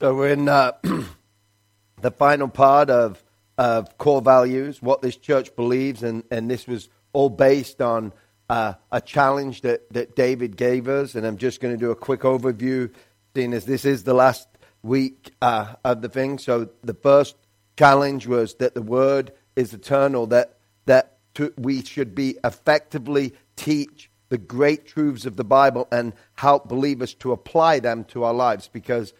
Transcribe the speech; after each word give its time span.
So 0.00 0.14
we're 0.14 0.30
in 0.30 0.48
uh, 0.48 0.72
the 2.00 2.10
final 2.10 2.48
part 2.48 2.88
of, 2.88 3.22
of 3.58 3.98
core 3.98 4.22
values, 4.22 4.80
what 4.80 5.02
this 5.02 5.14
church 5.14 5.54
believes, 5.54 6.02
and, 6.02 6.24
and 6.30 6.50
this 6.50 6.66
was 6.66 6.88
all 7.12 7.28
based 7.28 7.82
on 7.82 8.14
uh, 8.48 8.72
a 8.90 9.02
challenge 9.02 9.60
that, 9.60 9.92
that 9.92 10.16
David 10.16 10.56
gave 10.56 10.88
us. 10.88 11.16
And 11.16 11.26
I'm 11.26 11.36
just 11.36 11.60
going 11.60 11.74
to 11.74 11.78
do 11.78 11.90
a 11.90 11.94
quick 11.94 12.20
overview, 12.20 12.90
seeing 13.34 13.52
as 13.52 13.66
this 13.66 13.84
is 13.84 14.04
the 14.04 14.14
last 14.14 14.48
week 14.82 15.34
uh, 15.42 15.74
of 15.84 16.00
the 16.00 16.08
thing. 16.08 16.38
So 16.38 16.70
the 16.82 16.94
first 16.94 17.36
challenge 17.78 18.26
was 18.26 18.54
that 18.54 18.72
the 18.72 18.80
word 18.80 19.32
is 19.54 19.74
eternal, 19.74 20.26
that, 20.28 20.56
that 20.86 21.18
to, 21.34 21.52
we 21.58 21.84
should 21.84 22.14
be 22.14 22.38
effectively 22.42 23.34
teach 23.54 24.10
the 24.30 24.38
great 24.38 24.86
truths 24.86 25.26
of 25.26 25.36
the 25.36 25.44
Bible 25.44 25.88
and 25.92 26.14
help 26.36 26.70
believers 26.70 27.12
to 27.16 27.32
apply 27.32 27.80
them 27.80 28.04
to 28.04 28.24
our 28.24 28.32
lives 28.32 28.66
because 28.66 29.12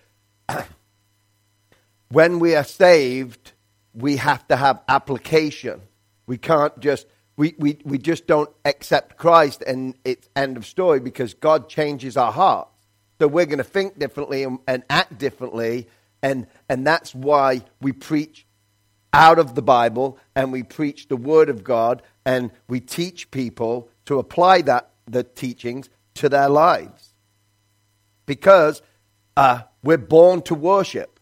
when 2.10 2.38
we 2.38 2.54
are 2.54 2.64
saved, 2.64 3.52
we 3.94 4.16
have 4.16 4.46
to 4.48 4.56
have 4.56 4.80
application. 4.88 5.80
We 6.26 6.38
can't 6.38 6.78
just 6.80 7.06
we, 7.36 7.54
we, 7.58 7.78
we 7.84 7.96
just 7.96 8.26
don't 8.26 8.50
accept 8.66 9.16
Christ 9.16 9.62
and 9.66 9.94
it's 10.04 10.28
end 10.36 10.58
of 10.58 10.66
story 10.66 11.00
because 11.00 11.32
God 11.32 11.70
changes 11.70 12.18
our 12.18 12.32
hearts. 12.32 12.86
So 13.18 13.28
we're 13.28 13.46
going 13.46 13.58
to 13.58 13.64
think 13.64 13.98
differently 13.98 14.42
and, 14.42 14.58
and 14.66 14.82
act 14.90 15.18
differently, 15.18 15.88
and 16.22 16.46
and 16.68 16.86
that's 16.86 17.14
why 17.14 17.62
we 17.80 17.92
preach 17.92 18.46
out 19.12 19.38
of 19.38 19.54
the 19.54 19.62
Bible 19.62 20.18
and 20.34 20.52
we 20.52 20.62
preach 20.62 21.08
the 21.08 21.16
Word 21.16 21.48
of 21.48 21.64
God 21.64 22.02
and 22.24 22.50
we 22.68 22.80
teach 22.80 23.30
people 23.30 23.88
to 24.06 24.18
apply 24.18 24.62
that 24.62 24.90
the 25.06 25.24
teachings 25.24 25.88
to 26.14 26.28
their 26.28 26.48
lives 26.48 27.14
because 28.26 28.82
uh, 29.40 29.62
we're 29.82 29.96
born 29.96 30.42
to 30.42 30.54
worship. 30.54 31.18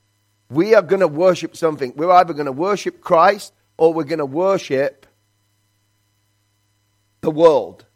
We 0.50 0.74
are 0.74 0.83
going 0.83 1.02
to 1.02 1.06
worship 1.06 1.56
something. 1.56 1.92
We're 1.94 2.11
either 2.11 2.34
going 2.34 2.47
to 2.47 2.52
worship 2.52 3.00
Christ 3.00 3.52
or 3.77 3.94
we're 3.94 4.02
going 4.02 4.19
to 4.19 4.27
worship 4.27 5.06
the 7.20 7.30
world. 7.30 7.86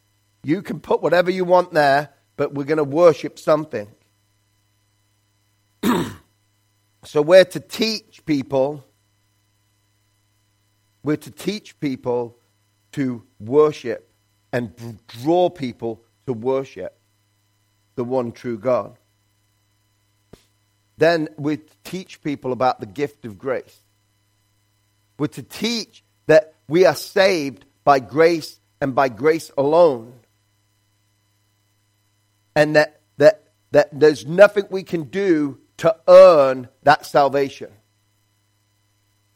You 0.45 0.63
can 0.63 0.79
put 0.79 1.03
whatever 1.03 1.33
you 1.33 1.45
want 1.45 1.73
there, 1.73 2.11
but 2.37 2.55
we're 2.55 2.67
going 2.67 2.79
to 2.79 2.85
worship 2.85 3.37
something. 3.37 3.89
so 7.03 7.21
we're 7.21 7.45
to 7.47 7.59
teach 7.59 8.25
people, 8.25 8.85
we're 11.03 11.17
to 11.17 11.33
teach 11.33 11.81
people 11.81 12.39
to 12.93 13.25
worship 13.41 14.09
and 14.53 15.01
draw 15.09 15.51
people 15.51 16.05
to 16.27 16.33
worship 16.33 16.97
the 17.97 18.05
one 18.05 18.31
true 18.31 18.57
God. 18.57 18.99
Then 21.03 21.31
we 21.37 21.57
teach 21.83 22.23
people 22.23 22.53
about 22.53 22.79
the 22.79 22.87
gift 22.87 23.25
of 23.25 23.37
grace. 23.37 23.77
We're 25.19 25.27
to 25.27 25.43
teach 25.43 26.05
that 26.27 26.55
we 26.69 26.87
are 26.87 26.95
saved 26.95 27.65
by 27.83 27.99
grace 27.99 28.61
and 28.81 28.95
by 28.95 29.09
grace 29.09 29.51
alone. 29.59 30.13
And 32.55 32.77
that, 32.77 33.01
that, 33.17 33.51
that 33.73 33.89
there's 33.99 34.27
nothing 34.27 34.67
we 34.71 34.85
can 34.85 35.03
do 35.03 35.59
to 35.79 35.97
earn 36.07 36.69
that 36.85 37.05
salvation. 37.05 37.73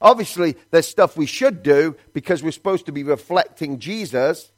Obviously, 0.01 0.55
there's 0.71 0.87
stuff 0.87 1.17
we 1.17 1.27
should 1.27 1.65
do 1.65 1.97
because 2.13 2.45
we're 2.45 2.53
supposed 2.53 2.87
to 2.87 2.93
be 2.93 3.03
reflecting 3.03 3.81
Jesus. 3.81 4.53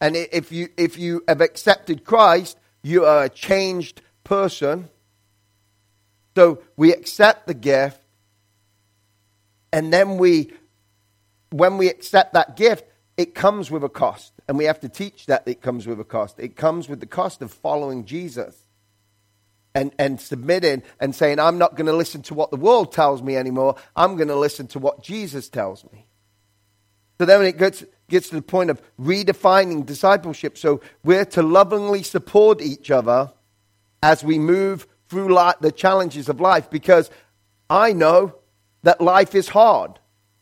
And 0.00 0.14
if 0.14 0.52
you, 0.52 0.68
if 0.76 0.96
you 0.96 1.24
have 1.26 1.40
accepted 1.40 2.04
Christ, 2.04 2.60
you 2.80 3.06
are 3.06 3.24
a 3.24 3.28
changed 3.28 4.02
person. 4.22 4.88
So 6.34 6.62
we 6.76 6.92
accept 6.92 7.46
the 7.46 7.54
gift, 7.54 8.00
and 9.72 9.92
then 9.92 10.18
we, 10.18 10.52
when 11.50 11.78
we 11.78 11.88
accept 11.88 12.34
that 12.34 12.56
gift, 12.56 12.84
it 13.16 13.34
comes 13.34 13.70
with 13.70 13.84
a 13.84 13.88
cost. 13.88 14.32
And 14.48 14.58
we 14.58 14.64
have 14.64 14.80
to 14.80 14.88
teach 14.88 15.26
that 15.26 15.46
it 15.46 15.62
comes 15.62 15.86
with 15.86 16.00
a 16.00 16.04
cost. 16.04 16.38
It 16.38 16.56
comes 16.56 16.88
with 16.88 17.00
the 17.00 17.06
cost 17.06 17.42
of 17.42 17.52
following 17.52 18.04
Jesus 18.04 18.56
and, 19.74 19.92
and 19.98 20.20
submitting 20.20 20.82
and 21.00 21.14
saying, 21.14 21.38
I'm 21.38 21.58
not 21.58 21.76
going 21.76 21.86
to 21.86 21.92
listen 21.92 22.22
to 22.22 22.34
what 22.34 22.50
the 22.50 22.56
world 22.56 22.92
tells 22.92 23.22
me 23.22 23.36
anymore. 23.36 23.76
I'm 23.96 24.16
going 24.16 24.28
to 24.28 24.36
listen 24.36 24.66
to 24.68 24.78
what 24.78 25.02
Jesus 25.02 25.48
tells 25.48 25.84
me. 25.92 26.06
So 27.18 27.26
then 27.26 27.44
it 27.44 27.56
gets, 27.58 27.84
gets 28.08 28.30
to 28.30 28.36
the 28.36 28.42
point 28.42 28.70
of 28.70 28.82
redefining 28.98 29.86
discipleship. 29.86 30.58
So 30.58 30.80
we're 31.04 31.24
to 31.26 31.42
lovingly 31.42 32.02
support 32.02 32.60
each 32.60 32.90
other 32.90 33.32
as 34.02 34.24
we 34.24 34.38
move 34.38 34.86
through 35.12 35.28
the 35.60 35.70
challenges 35.70 36.30
of 36.30 36.40
life 36.40 36.70
because 36.70 37.10
I 37.68 37.92
know 37.92 38.34
that 38.82 38.98
life 38.98 39.34
is 39.34 39.46
hard 39.46 39.98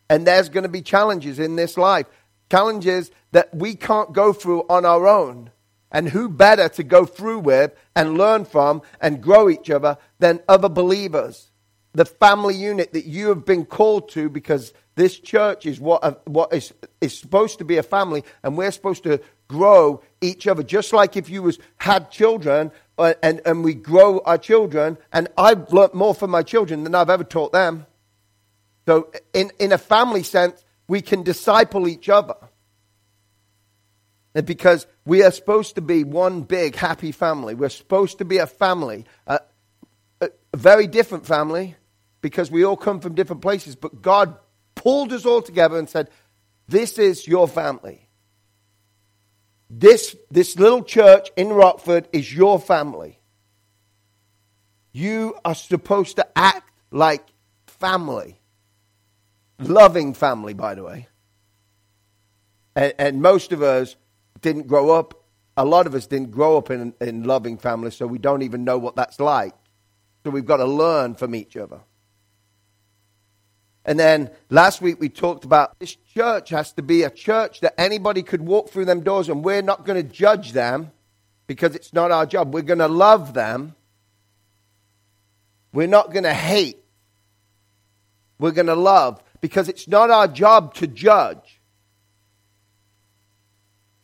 and 0.09 0.25
there's 0.25 0.49
going 0.49 0.63
to 0.63 0.69
be 0.69 0.81
challenges 0.81 1.41
in 1.41 1.57
this 1.57 1.77
life. 1.77 2.07
Challenges 2.53 3.11
that 3.33 3.53
we 3.53 3.75
can't 3.75 4.13
go 4.13 4.33
through 4.33 4.67
on 4.71 4.85
our 4.85 5.09
own. 5.09 5.51
And 5.91 6.09
who 6.09 6.29
better 6.29 6.69
to 6.69 6.85
go 6.85 7.05
through 7.05 7.41
with 7.41 7.75
and 7.97 8.17
learn 8.17 8.45
from 8.45 8.83
and 9.01 9.21
grow 9.21 9.51
each 9.51 9.71
other 9.71 9.99
than 10.21 10.41
other 10.47 10.69
believers? 10.69 11.51
The 11.93 12.05
family 12.05 12.55
unit 12.55 12.93
that 12.93 13.07
you 13.07 13.31
have 13.31 13.45
been 13.45 13.67
called 13.67 14.09
to 14.11 14.29
because 14.29 14.73
this 14.95 15.19
church 15.19 15.67
is 15.67 15.81
what, 15.81 16.05
uh, 16.05 16.15
what 16.27 16.53
is, 16.53 16.73
is 17.01 17.19
supposed 17.19 17.59
to 17.59 17.65
be 17.65 17.77
a 17.77 17.83
family 17.83 18.23
and 18.45 18.57
we're 18.57 18.71
supposed 18.71 19.03
to 19.03 19.21
grow 19.51 20.01
each 20.21 20.47
other. 20.47 20.63
Just 20.63 20.93
like 20.93 21.17
if 21.17 21.29
you 21.29 21.43
was, 21.43 21.59
had 21.79 22.13
children 22.13 22.71
uh, 22.99 23.15
and, 23.21 23.41
and 23.45 23.65
we 23.65 23.75
grow 23.75 24.21
our 24.21 24.39
children 24.39 24.97
and 25.13 25.27
I've 25.37 25.73
learnt 25.73 25.93
more 25.93 26.15
from 26.15 26.31
my 26.31 26.45
children 26.45 26.85
than 26.85 26.95
I've 26.95 27.11
ever 27.11 27.25
taught 27.25 27.51
them. 27.51 27.87
So 28.87 29.11
in, 29.35 29.51
in 29.59 29.73
a 29.73 29.79
family 29.79 30.23
sense, 30.23 30.65
we 30.87 31.03
can 31.03 31.25
disciple 31.25 31.89
each 31.89 32.09
other. 32.09 32.37
And 34.37 34.47
because 34.47 34.87
we 35.05 35.25
are 35.25 35.33
supposed 35.33 35.75
to 35.75 35.81
be 35.81 36.05
one 36.05 36.43
big 36.43 36.77
happy 36.77 37.11
family. 37.11 37.57
We're 37.57 37.71
supposed 37.71 38.19
to 38.19 38.25
be 38.25 38.39
a 38.39 38.47
family, 38.47 39.05
a, 39.27 39.41
a, 40.21 40.31
a 40.53 40.57
very 40.57 40.87
different 40.87 41.27
family, 41.27 41.75
because 42.21 42.53
we 42.53 42.65
all 42.65 42.77
come 42.77 43.01
from 43.01 43.17
different 43.17 43.43
places. 43.43 43.75
But 43.75 44.01
God 44.01 44.39
pulled 44.77 45.13
us 45.13 45.27
all 45.27 45.43
together 45.43 45.77
and 45.77 45.89
said, 45.89 46.09
This 46.69 46.97
is 46.97 47.27
your 47.27 47.49
family. 47.49 48.10
This, 49.73 50.17
this 50.33 50.59
little 50.59 50.83
church 50.83 51.31
in 51.37 51.51
Rockford 51.51 52.09
is 52.13 52.35
your 52.35 52.59
family. 52.59 53.21
You 54.93 55.37
are 55.45 55.55
supposed 55.55 56.17
to 56.17 56.27
act 56.37 56.69
like 56.91 57.25
family. 57.69 58.41
Loving 59.61 60.15
family, 60.15 60.55
by 60.55 60.75
the 60.75 60.83
way. 60.83 61.07
And, 62.75 62.95
and 62.99 63.23
most 63.23 63.53
of 63.53 63.63
us 63.63 63.95
didn't 64.41 64.67
grow 64.67 64.91
up, 64.91 65.23
a 65.57 65.65
lot 65.65 65.87
of 65.87 65.95
us 65.95 66.07
didn't 66.07 66.33
grow 66.33 66.57
up 66.57 66.71
in, 66.71 66.93
in 67.01 67.23
loving 67.23 67.57
families, 67.57 67.95
so 67.95 68.09
we 68.09 68.19
don't 68.19 68.43
even 68.43 68.65
know 68.65 68.79
what 68.79 68.97
that's 68.97 69.21
like. 69.21 69.55
So 70.25 70.31
we've 70.31 70.47
got 70.47 70.57
to 70.57 70.65
learn 70.65 71.15
from 71.15 71.35
each 71.35 71.57
other. 71.57 71.81
And 73.85 73.99
then 73.99 74.31
last 74.51 74.83
week 74.83 75.01
we 75.01 75.09
talked 75.09 75.45
about 75.45 75.79
this 75.79 75.97
church 76.15 76.51
has 76.51 76.73
to 76.75 76.83
be 76.83 77.03
a 77.03 77.11
church 77.11 77.61
that 77.61 77.75
anybody 77.81 78.23
could 78.23 78.43
walk 78.43 78.71
through 78.71 78.85
them 78.85 79.01
doors 79.01 79.29
and 79.29 79.45
we're 79.45 79.63
not 79.63 79.87
going 79.87 79.97
to 79.97 80.09
judge 80.09 80.53
them 80.53 80.93
because 81.47 81.75
it's 81.75 81.93
not 81.93 82.11
our 82.11 82.27
job. 82.27 82.53
We're 82.53 82.63
going 82.63 82.79
to 82.81 82.89
love 82.89 83.33
them. 83.35 83.75
We're 85.73 85.87
not 85.87 86.13
going 86.13 86.25
to 86.25 86.35
hate. 86.35 86.79
We're 88.39 88.51
going 88.51 88.67
to 88.67 88.75
love 88.75 89.23
because 89.41 89.69
it's 89.69 89.89
not 89.89 90.11
our 90.11 90.29
job 90.29 90.75
to 90.75 90.87
judge. 90.87 91.61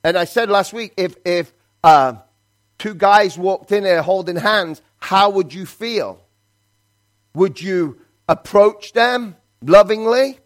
And 0.03 0.17
I 0.17 0.25
said 0.25 0.49
last 0.49 0.73
week, 0.73 0.95
if, 0.97 1.17
if 1.25 1.53
uh, 1.83 2.15
two 2.79 2.95
guys 2.95 3.37
walked 3.37 3.73
in 3.73 3.85
there 3.85 4.03
holding 4.03 4.37
hands, 4.37 4.81
how 4.99 5.31
would 5.31 5.53
you 5.53 5.67
feel? 5.67 6.23
Would 7.35 7.61
you 7.61 8.01
approach 8.29 8.93
them 8.93 9.37
lovingly 9.69 10.39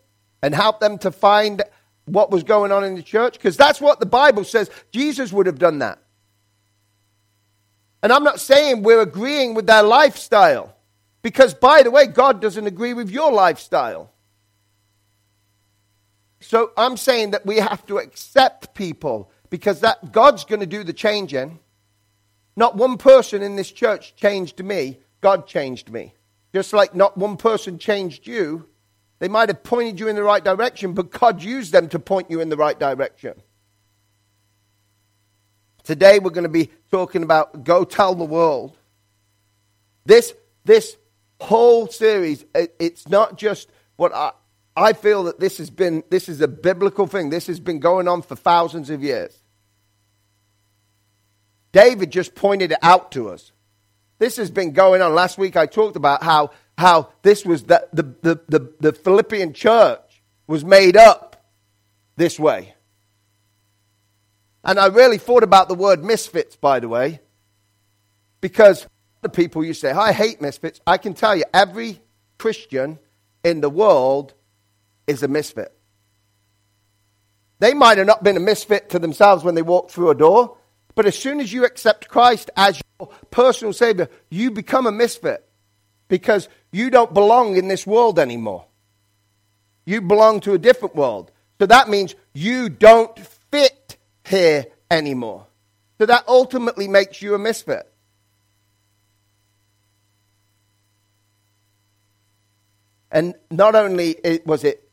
and 0.42 0.54
help 0.54 0.80
them 0.80 0.98
to 0.98 1.10
find 1.10 1.62
what 2.06 2.30
was 2.30 2.42
going 2.42 2.72
on 2.72 2.84
in 2.84 2.94
the 2.94 3.02
church? 3.02 3.34
Because 3.34 3.56
that's 3.56 3.80
what 3.80 4.00
the 4.00 4.06
Bible 4.06 4.44
says. 4.44 4.70
Jesus 4.92 5.32
would 5.32 5.46
have 5.46 5.58
done 5.58 5.78
that. 5.80 5.98
And 8.02 8.12
I'm 8.12 8.24
not 8.24 8.40
saying 8.40 8.82
we're 8.82 9.02
agreeing 9.02 9.54
with 9.54 9.66
their 9.66 9.82
lifestyle. 9.82 10.74
Because, 11.22 11.52
by 11.52 11.82
the 11.82 11.90
way, 11.90 12.06
God 12.06 12.40
doesn't 12.40 12.66
agree 12.66 12.94
with 12.94 13.10
your 13.10 13.30
lifestyle. 13.30 14.10
So 16.40 16.72
I'm 16.76 16.96
saying 16.96 17.32
that 17.32 17.44
we 17.44 17.58
have 17.58 17.84
to 17.86 17.98
accept 17.98 18.74
people 18.74 19.30
because 19.50 19.80
that 19.80 20.12
God's 20.12 20.44
going 20.44 20.60
to 20.60 20.66
do 20.66 20.82
the 20.82 20.94
changing. 20.94 21.58
Not 22.56 22.76
one 22.76 22.96
person 22.96 23.42
in 23.42 23.56
this 23.56 23.70
church 23.70 24.16
changed 24.16 24.64
me, 24.64 24.98
God 25.20 25.46
changed 25.46 25.90
me. 25.90 26.14
Just 26.54 26.72
like 26.72 26.94
not 26.94 27.18
one 27.18 27.36
person 27.36 27.78
changed 27.78 28.26
you. 28.26 28.66
They 29.20 29.28
might 29.28 29.50
have 29.50 29.62
pointed 29.62 30.00
you 30.00 30.08
in 30.08 30.16
the 30.16 30.24
right 30.24 30.42
direction, 30.42 30.94
but 30.94 31.10
God 31.10 31.42
used 31.42 31.72
them 31.72 31.88
to 31.90 31.98
point 31.98 32.30
you 32.30 32.40
in 32.40 32.48
the 32.48 32.56
right 32.56 32.78
direction. 32.78 33.34
Today 35.84 36.18
we're 36.18 36.30
going 36.30 36.44
to 36.44 36.48
be 36.48 36.70
talking 36.90 37.22
about 37.22 37.62
go 37.64 37.84
tell 37.84 38.14
the 38.14 38.24
world. 38.24 38.76
This, 40.06 40.34
this 40.64 40.96
whole 41.40 41.86
series, 41.86 42.44
it, 42.54 42.74
it's 42.78 43.08
not 43.08 43.36
just 43.36 43.68
what 43.96 44.14
I, 44.14 44.32
I 44.74 44.94
feel 44.94 45.24
that 45.24 45.38
this 45.38 45.58
has 45.58 45.68
been, 45.68 46.02
this 46.10 46.28
is 46.28 46.40
a 46.40 46.48
biblical 46.48 47.06
thing. 47.06 47.28
This 47.28 47.46
has 47.48 47.60
been 47.60 47.78
going 47.78 48.08
on 48.08 48.22
for 48.22 48.36
thousands 48.36 48.88
of 48.88 49.02
years. 49.02 49.36
David 51.72 52.10
just 52.10 52.34
pointed 52.34 52.72
it 52.72 52.78
out 52.82 53.12
to 53.12 53.28
us. 53.28 53.52
This 54.18 54.36
has 54.36 54.50
been 54.50 54.72
going 54.72 55.02
on. 55.02 55.14
Last 55.14 55.38
week 55.38 55.56
I 55.56 55.66
talked 55.66 55.96
about 55.96 56.22
how, 56.22 56.50
how 56.80 57.10
this 57.22 57.44
was 57.44 57.64
the, 57.64 57.86
the, 57.92 58.02
the, 58.22 58.40
the, 58.48 58.72
the 58.80 58.92
Philippian 58.92 59.52
church 59.52 60.22
was 60.46 60.64
made 60.64 60.96
up 60.96 61.44
this 62.16 62.40
way. 62.40 62.74
And 64.64 64.78
I 64.78 64.86
really 64.86 65.18
thought 65.18 65.42
about 65.42 65.68
the 65.68 65.74
word 65.74 66.02
misfits, 66.02 66.56
by 66.56 66.80
the 66.80 66.88
way, 66.88 67.20
because 68.40 68.86
the 69.20 69.28
people 69.28 69.64
you 69.64 69.74
say, 69.74 69.90
I 69.90 70.12
hate 70.12 70.40
misfits. 70.40 70.80
I 70.86 70.96
can 70.96 71.14
tell 71.14 71.36
you, 71.36 71.44
every 71.52 72.00
Christian 72.38 72.98
in 73.44 73.60
the 73.60 73.70
world 73.70 74.32
is 75.06 75.22
a 75.22 75.28
misfit. 75.28 75.76
They 77.58 77.74
might 77.74 77.98
have 77.98 78.06
not 78.06 78.24
been 78.24 78.38
a 78.38 78.40
misfit 78.40 78.88
to 78.90 78.98
themselves 78.98 79.44
when 79.44 79.54
they 79.54 79.62
walked 79.62 79.90
through 79.90 80.10
a 80.10 80.14
door, 80.14 80.56
but 80.94 81.04
as 81.04 81.18
soon 81.18 81.40
as 81.40 81.52
you 81.52 81.64
accept 81.66 82.08
Christ 82.08 82.50
as 82.56 82.80
your 82.98 83.08
personal 83.30 83.74
Savior, 83.74 84.08
you 84.30 84.50
become 84.50 84.86
a 84.86 84.92
misfit 84.92 85.46
because 86.10 86.48
you 86.72 86.90
don't 86.90 87.14
belong 87.14 87.56
in 87.56 87.68
this 87.68 87.86
world 87.86 88.18
anymore. 88.18 88.66
You 89.86 90.02
belong 90.02 90.40
to 90.40 90.52
a 90.52 90.58
different 90.58 90.94
world. 90.94 91.30
So 91.58 91.66
that 91.66 91.88
means 91.88 92.14
you 92.34 92.68
don't 92.68 93.18
fit 93.18 93.96
here 94.28 94.66
anymore. 94.90 95.46
So 95.98 96.06
that 96.06 96.24
ultimately 96.28 96.88
makes 96.88 97.22
you 97.22 97.34
a 97.34 97.38
misfit. 97.38 97.90
And 103.10 103.34
not 103.50 103.74
only 103.74 104.16
was 104.44 104.64
it, 104.64 104.88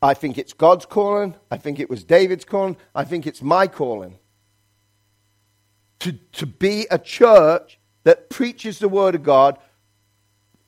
I 0.00 0.14
think 0.14 0.38
it's 0.38 0.52
God's 0.52 0.86
calling, 0.86 1.34
I 1.50 1.56
think 1.56 1.80
it 1.80 1.90
was 1.90 2.04
David's 2.04 2.44
calling, 2.44 2.76
I 2.94 3.04
think 3.04 3.26
it's 3.26 3.42
my 3.42 3.66
calling. 3.66 4.18
To, 6.00 6.12
to 6.12 6.46
be 6.46 6.86
a 6.90 6.98
church 6.98 7.78
that 8.04 8.30
preaches 8.30 8.78
the 8.78 8.88
Word 8.88 9.16
of 9.16 9.22
God, 9.24 9.58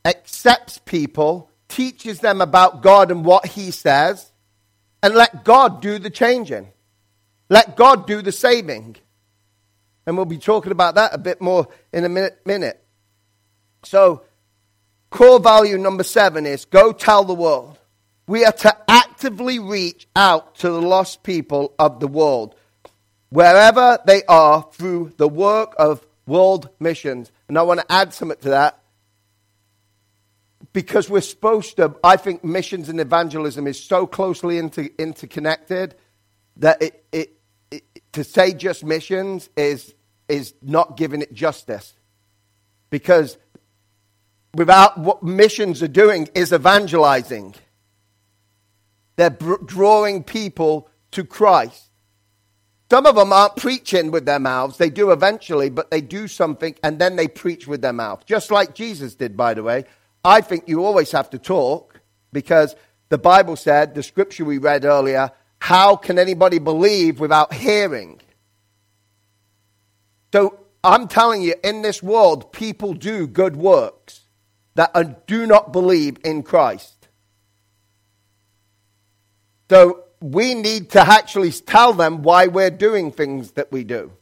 accepts 0.08 0.78
people, 0.78 1.50
teaches 1.68 2.20
them 2.20 2.40
about 2.40 2.82
God 2.82 3.10
and 3.10 3.24
what 3.24 3.46
He 3.46 3.70
says, 3.70 4.32
and 5.02 5.14
let 5.14 5.44
God 5.44 5.82
do 5.82 5.98
the 5.98 6.10
changing. 6.10 6.68
Let 7.48 7.76
God 7.76 8.06
do 8.06 8.22
the 8.22 8.32
saving. 8.32 8.96
And 10.06 10.16
we'll 10.16 10.26
be 10.26 10.38
talking 10.38 10.72
about 10.72 10.94
that 10.96 11.14
a 11.14 11.18
bit 11.18 11.40
more 11.40 11.68
in 11.92 12.04
a 12.04 12.08
minute. 12.08 12.40
minute. 12.44 12.82
So, 13.84 14.22
core 15.10 15.38
value 15.38 15.78
number 15.78 16.02
seven 16.02 16.46
is 16.46 16.64
go 16.64 16.92
tell 16.92 17.24
the 17.24 17.34
world. 17.34 17.78
We 18.26 18.44
are 18.44 18.52
to 18.52 18.76
actively 18.90 19.58
reach 19.58 20.08
out 20.16 20.56
to 20.56 20.70
the 20.70 20.82
lost 20.82 21.22
people 21.22 21.74
of 21.78 22.00
the 22.00 22.08
world, 22.08 22.54
wherever 23.30 23.98
they 24.06 24.22
are, 24.24 24.68
through 24.72 25.12
the 25.16 25.28
work 25.28 25.74
of 25.78 26.06
world 26.26 26.68
missions. 26.80 27.30
And 27.48 27.58
I 27.58 27.62
want 27.62 27.80
to 27.80 27.92
add 27.92 28.12
something 28.12 28.38
to 28.42 28.50
that 28.50 28.78
because 30.78 31.10
we're 31.10 31.20
supposed 31.20 31.78
to, 31.78 31.96
I 32.04 32.16
think 32.16 32.44
missions 32.44 32.88
and 32.88 33.00
evangelism 33.00 33.66
is 33.66 33.82
so 33.82 34.06
closely 34.06 34.58
inter, 34.58 34.88
interconnected 34.96 35.96
that 36.58 36.80
it, 36.80 37.04
it, 37.10 37.82
to 38.12 38.22
say 38.22 38.52
just 38.52 38.84
missions 38.84 39.50
is, 39.56 39.92
is 40.28 40.54
not 40.62 40.96
giving 40.96 41.20
it 41.20 41.34
justice. 41.34 41.94
Because 42.90 43.38
without 44.54 44.96
what 44.98 45.24
missions 45.24 45.82
are 45.82 45.88
doing 45.88 46.28
is 46.36 46.52
evangelizing. 46.52 47.56
They're 49.16 49.30
br- 49.30 49.64
drawing 49.66 50.22
people 50.22 50.88
to 51.10 51.24
Christ. 51.24 51.90
Some 52.88 53.04
of 53.04 53.16
them 53.16 53.32
aren't 53.32 53.56
preaching 53.56 54.12
with 54.12 54.26
their 54.26 54.38
mouths. 54.38 54.76
They 54.76 54.90
do 54.90 55.10
eventually, 55.10 55.70
but 55.70 55.90
they 55.90 56.02
do 56.02 56.28
something 56.28 56.76
and 56.84 57.00
then 57.00 57.16
they 57.16 57.26
preach 57.26 57.66
with 57.66 57.82
their 57.82 57.92
mouth. 57.92 58.24
Just 58.26 58.52
like 58.52 58.76
Jesus 58.76 59.16
did, 59.16 59.36
by 59.36 59.54
the 59.54 59.64
way. 59.64 59.84
I 60.28 60.42
think 60.42 60.68
you 60.68 60.84
always 60.84 61.10
have 61.12 61.30
to 61.30 61.38
talk 61.38 62.02
because 62.34 62.76
the 63.08 63.16
Bible 63.16 63.56
said, 63.56 63.94
the 63.94 64.02
scripture 64.02 64.44
we 64.44 64.58
read 64.58 64.84
earlier, 64.84 65.30
how 65.58 65.96
can 65.96 66.18
anybody 66.18 66.58
believe 66.58 67.18
without 67.18 67.54
hearing? 67.54 68.20
So 70.30 70.60
I'm 70.84 71.08
telling 71.08 71.40
you, 71.40 71.54
in 71.64 71.80
this 71.80 72.02
world, 72.02 72.52
people 72.52 72.92
do 72.92 73.26
good 73.26 73.56
works 73.56 74.20
that 74.74 75.26
do 75.26 75.46
not 75.46 75.72
believe 75.72 76.18
in 76.22 76.42
Christ. 76.42 77.08
So 79.70 80.04
we 80.20 80.52
need 80.52 80.90
to 80.90 81.00
actually 81.00 81.52
tell 81.52 81.94
them 81.94 82.22
why 82.22 82.48
we're 82.48 82.70
doing 82.70 83.12
things 83.12 83.52
that 83.52 83.72
we 83.72 83.82
do. 83.82 84.12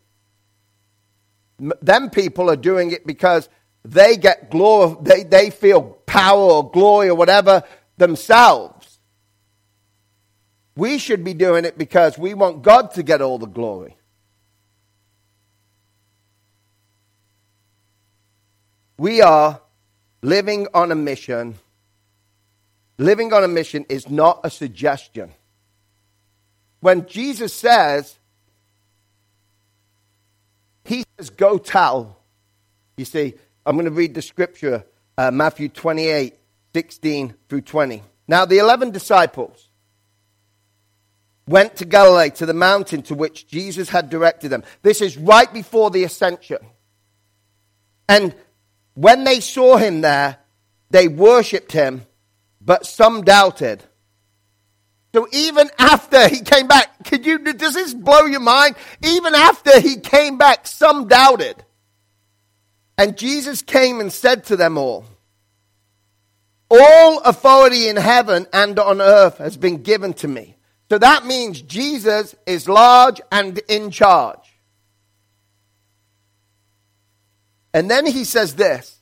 Them 1.59 2.11
people 2.11 2.49
are 2.49 2.57
doing 2.57 2.93
it 2.93 3.05
because 3.05 3.49
they 3.93 4.17
get 4.17 4.51
glory, 4.51 4.97
they, 5.03 5.23
they 5.23 5.51
feel 5.51 5.83
power 6.07 6.41
or 6.41 6.71
glory 6.71 7.09
or 7.09 7.15
whatever 7.15 7.63
themselves. 7.97 8.99
We 10.77 10.99
should 10.99 11.25
be 11.25 11.35
doing 11.35 11.65
it 11.65 11.79
because 11.79 12.19
we 12.19 12.35
want 12.35 12.63
God 12.63 12.93
to 12.95 13.03
get 13.03 13.23
all 13.23 13.39
the 13.39 13.47
glory. 13.47 13.97
We 18.99 19.23
are 19.23 19.61
living 20.23 20.69
on 20.75 20.91
a 20.91 20.95
mission. 20.95 21.55
Living 22.99 23.33
on 23.33 23.45
a 23.45 23.49
mission 23.49 23.87
is 23.89 24.09
not 24.09 24.41
a 24.43 24.51
suggestion. 24.51 25.33
When 26.81 27.07
Jesus 27.07 27.53
says, 27.53 28.19
He 30.85 31.05
says, 31.17 31.31
Go 31.31 31.59
tell. 31.59 32.19
You 32.97 33.05
see, 33.05 33.35
I'm 33.67 33.75
going 33.75 33.85
to 33.87 33.91
read 33.91 34.15
the 34.15 34.23
scripture, 34.23 34.85
uh, 35.19 35.31
Matthew 35.33 35.69
28 35.69 36.35
16 36.77 37.35
through 37.49 37.63
20. 37.63 38.03
Now, 38.29 38.45
the 38.45 38.59
11 38.59 38.91
disciples 38.91 39.71
went 41.49 41.77
to 41.77 41.87
Galilee, 41.87 42.29
to 42.33 42.45
the 42.45 42.53
mountain 42.53 43.01
to 43.05 43.15
which 43.15 43.49
Jesus 43.49 43.89
had 43.89 44.11
directed 44.11 44.51
them. 44.51 44.63
This 44.83 45.01
is 45.01 45.17
right 45.17 45.51
before 45.51 45.91
the 45.91 46.05
ascension. 46.05 46.59
And 48.11 48.35
when 48.93 49.25
they 49.25 49.41
saw 49.41 49.79
him 49.79 50.03
there, 50.03 50.37
they 50.91 51.09
worshipped 51.09 51.73
him, 51.73 52.03
but 52.61 52.85
some 52.85 53.23
doubted. 53.23 53.83
So 55.15 55.27
even 55.33 55.71
after 55.79 56.29
he 56.29 56.41
came 56.41 56.67
back, 56.67 57.05
could 57.05 57.25
you, 57.25 57.39
does 57.39 57.73
this 57.73 57.95
blow 57.95 58.27
your 58.27 58.41
mind? 58.41 58.77
Even 59.03 59.35
after 59.35 59.81
he 59.81 59.97
came 59.97 60.37
back, 60.37 60.67
some 60.67 61.09
doubted. 61.09 61.65
And 62.99 63.17
Jesus 63.17 63.63
came 63.63 64.01
and 64.01 64.13
said 64.13 64.45
to 64.45 64.57
them 64.57 64.79
all, 64.79 65.05
All 66.71 67.21
authority 67.21 67.89
in 67.89 67.97
heaven 67.97 68.47
and 68.53 68.79
on 68.79 69.01
earth 69.01 69.39
has 69.39 69.57
been 69.57 69.83
given 69.83 70.15
to 70.15 70.29
me. 70.29 70.57
So 70.89 70.99
that 70.99 71.27
means 71.27 71.61
Jesus 71.61 72.35
is 72.47 72.69
large 72.69 73.21
and 73.31 73.59
in 73.69 73.91
charge. 73.91 74.39
And 77.75 77.91
then 77.91 78.07
he 78.07 78.25
says 78.25 78.55
this. 78.55 78.99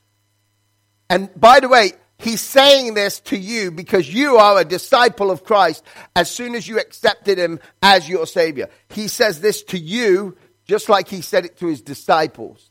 And 1.08 1.28
by 1.38 1.60
the 1.60 1.68
way, 1.68 1.92
he's 2.18 2.40
saying 2.40 2.94
this 2.94 3.20
to 3.20 3.36
you 3.36 3.70
because 3.70 4.12
you 4.12 4.36
are 4.36 4.58
a 4.58 4.64
disciple 4.64 5.30
of 5.30 5.44
Christ 5.44 5.84
as 6.16 6.30
soon 6.30 6.54
as 6.56 6.66
you 6.66 6.80
accepted 6.80 7.38
him 7.38 7.60
as 7.82 8.08
your 8.08 8.26
Savior. 8.26 8.68
He 8.88 9.06
says 9.06 9.40
this 9.40 9.62
to 9.64 9.78
you 9.78 10.36
just 10.66 10.88
like 10.88 11.08
he 11.08 11.20
said 11.20 11.44
it 11.44 11.58
to 11.58 11.66
his 11.66 11.82
disciples. 11.82 12.70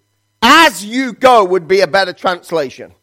as 0.41 0.83
you 0.83 1.13
go 1.13 1.45
would 1.45 1.67
be 1.67 1.81
a 1.81 1.87
better 1.87 2.13
translation. 2.13 2.93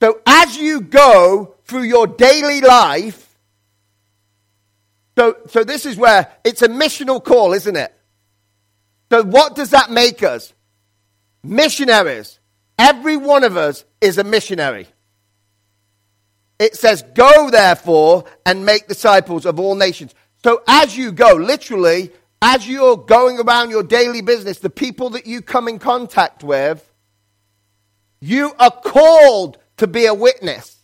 So 0.00 0.20
as 0.26 0.56
you 0.56 0.80
go 0.80 1.54
through 1.64 1.82
your 1.82 2.06
daily 2.06 2.60
life, 2.60 3.26
so, 5.16 5.36
so 5.48 5.64
this 5.64 5.86
is 5.86 5.96
where 5.96 6.30
it's 6.44 6.62
a 6.62 6.68
missional 6.68 7.24
call, 7.24 7.54
isn't 7.54 7.76
it? 7.76 7.92
So 9.10 9.22
what 9.24 9.54
does 9.54 9.70
that 9.70 9.90
make 9.90 10.22
us? 10.22 10.52
Missionaries. 11.42 12.38
Every 12.78 13.16
one 13.16 13.42
of 13.44 13.56
us 13.56 13.84
is 14.00 14.18
a 14.18 14.24
missionary. 14.24 14.86
it 16.58 16.74
says, 16.76 17.02
Go 17.14 17.50
therefore 17.50 18.24
and 18.44 18.66
make 18.66 18.88
disciples 18.88 19.46
of 19.46 19.58
all 19.58 19.74
nations. 19.74 20.14
So 20.44 20.62
as 20.68 20.96
you 20.96 21.12
go, 21.12 21.34
literally, 21.34 22.12
as 22.42 22.68
you're 22.68 22.96
going 22.96 23.38
around 23.38 23.70
your 23.70 23.82
daily 23.82 24.20
business, 24.20 24.58
the 24.58 24.70
people 24.70 25.10
that 25.10 25.26
you 25.26 25.40
come 25.42 25.68
in 25.68 25.78
contact 25.78 26.44
with, 26.44 26.92
you 28.20 28.52
are 28.58 28.70
called 28.70 29.58
to 29.78 29.86
be 29.86 30.06
a 30.06 30.14
witness 30.14 30.76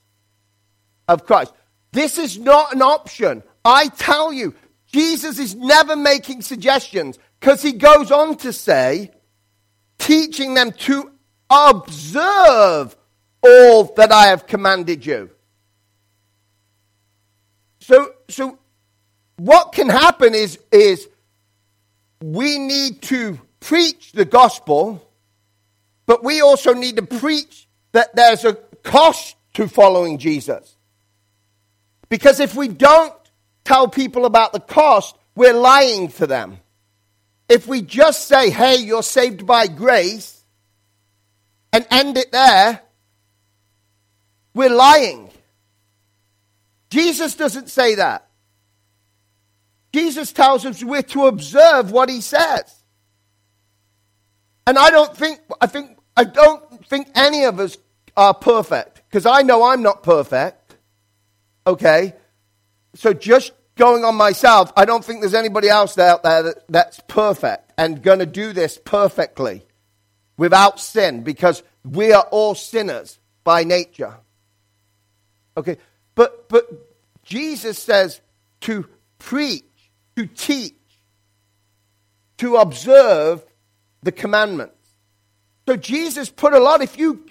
of 1.09 1.27
Christ. 1.27 1.53
This 1.93 2.19
is 2.19 2.39
not 2.39 2.75
an 2.75 2.83
option. 2.83 3.43
I 3.65 3.89
tell 3.89 4.33
you, 4.33 4.55
Jesus 4.87 5.39
is 5.39 5.55
never 5.55 5.97
making 5.97 6.43
suggestions 6.43 7.19
because 7.41 7.63
he 7.63 7.73
goes 7.73 8.11
on 8.11 8.37
to 8.39 8.53
say, 8.53 9.11
teaching 9.99 10.55
them 10.55 10.73
to 10.73 11.11
observe 11.51 12.97
all 13.43 13.85
that 13.97 14.13
I 14.13 14.27
have 14.27 14.47
commanded 14.47 15.05
you. 15.05 15.31
So, 17.81 18.13
so 18.29 18.59
what 19.37 19.73
can 19.73 19.89
happen 19.89 20.35
is, 20.35 20.59
is 20.71 21.09
we 22.23 22.59
need 22.59 23.03
to 23.03 23.41
preach 23.61 24.13
the 24.13 24.25
gospel, 24.25 25.07
but 26.07 26.25
we 26.25 26.41
also 26.41 26.73
need 26.75 26.97
to 26.97 27.03
preach 27.03 27.69
that 27.93 28.15
there's 28.15 28.45
a 28.45 28.55
cost 28.83 29.37
to 29.55 29.69
following 29.69 30.19
Jesus. 30.19 30.77
Because 32.09 32.41
if 32.41 32.55
we 32.55 32.69
don't 32.69 33.15
tell 33.65 33.89
people 33.89 34.25
about 34.25 34.53
the 34.53 34.61
cost, 34.61 35.17
we're 35.35 35.55
lying 35.55 36.09
to 36.09 36.27
them. 36.27 36.59
If 37.49 37.67
we 37.67 37.83
just 37.83 38.27
say, 38.27 38.51
hey, 38.51 38.77
you're 38.77 39.03
saved 39.03 39.47
by 39.47 39.67
grace, 39.67 40.43
and 41.73 41.87
end 41.91 42.19
it 42.19 42.31
there, 42.33 42.83
we're 44.55 44.71
lying. 44.71 45.31
Jesus 46.91 47.35
doesn't 47.35 47.71
say 47.71 47.95
that. 47.95 48.29
Jesus 49.95 50.33
tells 50.33 50.65
us 50.65 50.83
we're 50.83 51.03
to 51.03 51.27
observe 51.27 51.91
what 51.91 52.09
he 52.09 52.21
says. 52.21 52.83
And 54.67 54.79
I 54.79 54.91
don't 54.91 55.15
think 55.17 55.41
I 55.61 55.67
think 55.67 55.99
I 56.17 56.25
don't 56.25 56.87
think 56.87 57.09
any 57.15 57.45
of 57.45 57.59
us 57.61 57.77
are 58.17 58.35
perfect 58.35 59.03
because 59.09 59.27
I 59.27 59.43
know 59.43 59.65
I'm 59.65 59.83
not 59.83 60.03
perfect. 60.03 60.77
Okay? 61.67 62.15
So 62.95 63.13
just 63.13 63.53
going 63.77 64.05
on 64.05 64.15
myself, 64.15 64.73
I 64.77 64.85
don't 64.85 65.05
think 65.05 65.21
there's 65.21 65.35
anybody 65.35 65.69
else 65.69 65.99
out 65.99 66.23
there 66.23 66.43
that, 66.43 66.65
that's 66.69 67.01
perfect 67.09 67.73
and 67.79 68.03
going 68.03 68.19
to 68.19 68.27
do 68.27 68.53
this 68.53 68.79
perfectly 68.79 69.65
without 70.37 70.79
sin 70.79 71.23
because 71.23 71.63
we 71.85 72.13
are 72.13 72.27
all 72.31 72.55
sinners 72.55 73.19
by 73.45 73.65
nature. 73.65 74.17
Okay? 75.57 75.79
But 76.15 76.49
but 76.49 76.65
Jesus 77.25 77.79
says 77.79 78.21
to 78.63 78.87
preach 79.19 79.65
to 80.17 80.27
teach, 80.27 80.75
to 82.39 82.57
observe 82.57 83.45
the 84.03 84.13
commandments. 84.13 84.77
So 85.67 85.77
Jesus 85.77 86.29
put 86.29 86.53
a 86.53 86.59
lot, 86.59 86.83
if 86.83 86.99
you, 86.99 87.25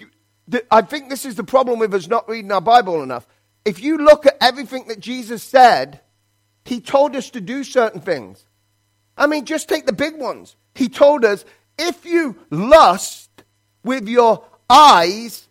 I 0.70 0.82
think 0.82 1.10
this 1.10 1.24
is 1.24 1.34
the 1.34 1.44
problem 1.44 1.78
with 1.78 1.94
us 1.94 2.08
not 2.08 2.28
reading 2.28 2.50
our 2.50 2.60
Bible 2.60 3.02
enough. 3.02 3.26
If 3.64 3.82
you 3.82 3.98
look 3.98 4.26
at 4.26 4.36
everything 4.40 4.88
that 4.88 5.00
Jesus 5.00 5.42
said, 5.42 6.00
he 6.64 6.80
told 6.80 7.14
us 7.14 7.30
to 7.30 7.40
do 7.40 7.64
certain 7.64 8.00
things. 8.00 8.44
I 9.16 9.26
mean, 9.26 9.44
just 9.44 9.68
take 9.68 9.86
the 9.86 9.92
big 9.92 10.18
ones. 10.18 10.56
He 10.74 10.88
told 10.88 11.24
us 11.24 11.44
if 11.78 12.04
you 12.04 12.36
lust 12.50 13.30
with 13.84 14.08
your 14.08 14.44
eyes, 14.70 15.48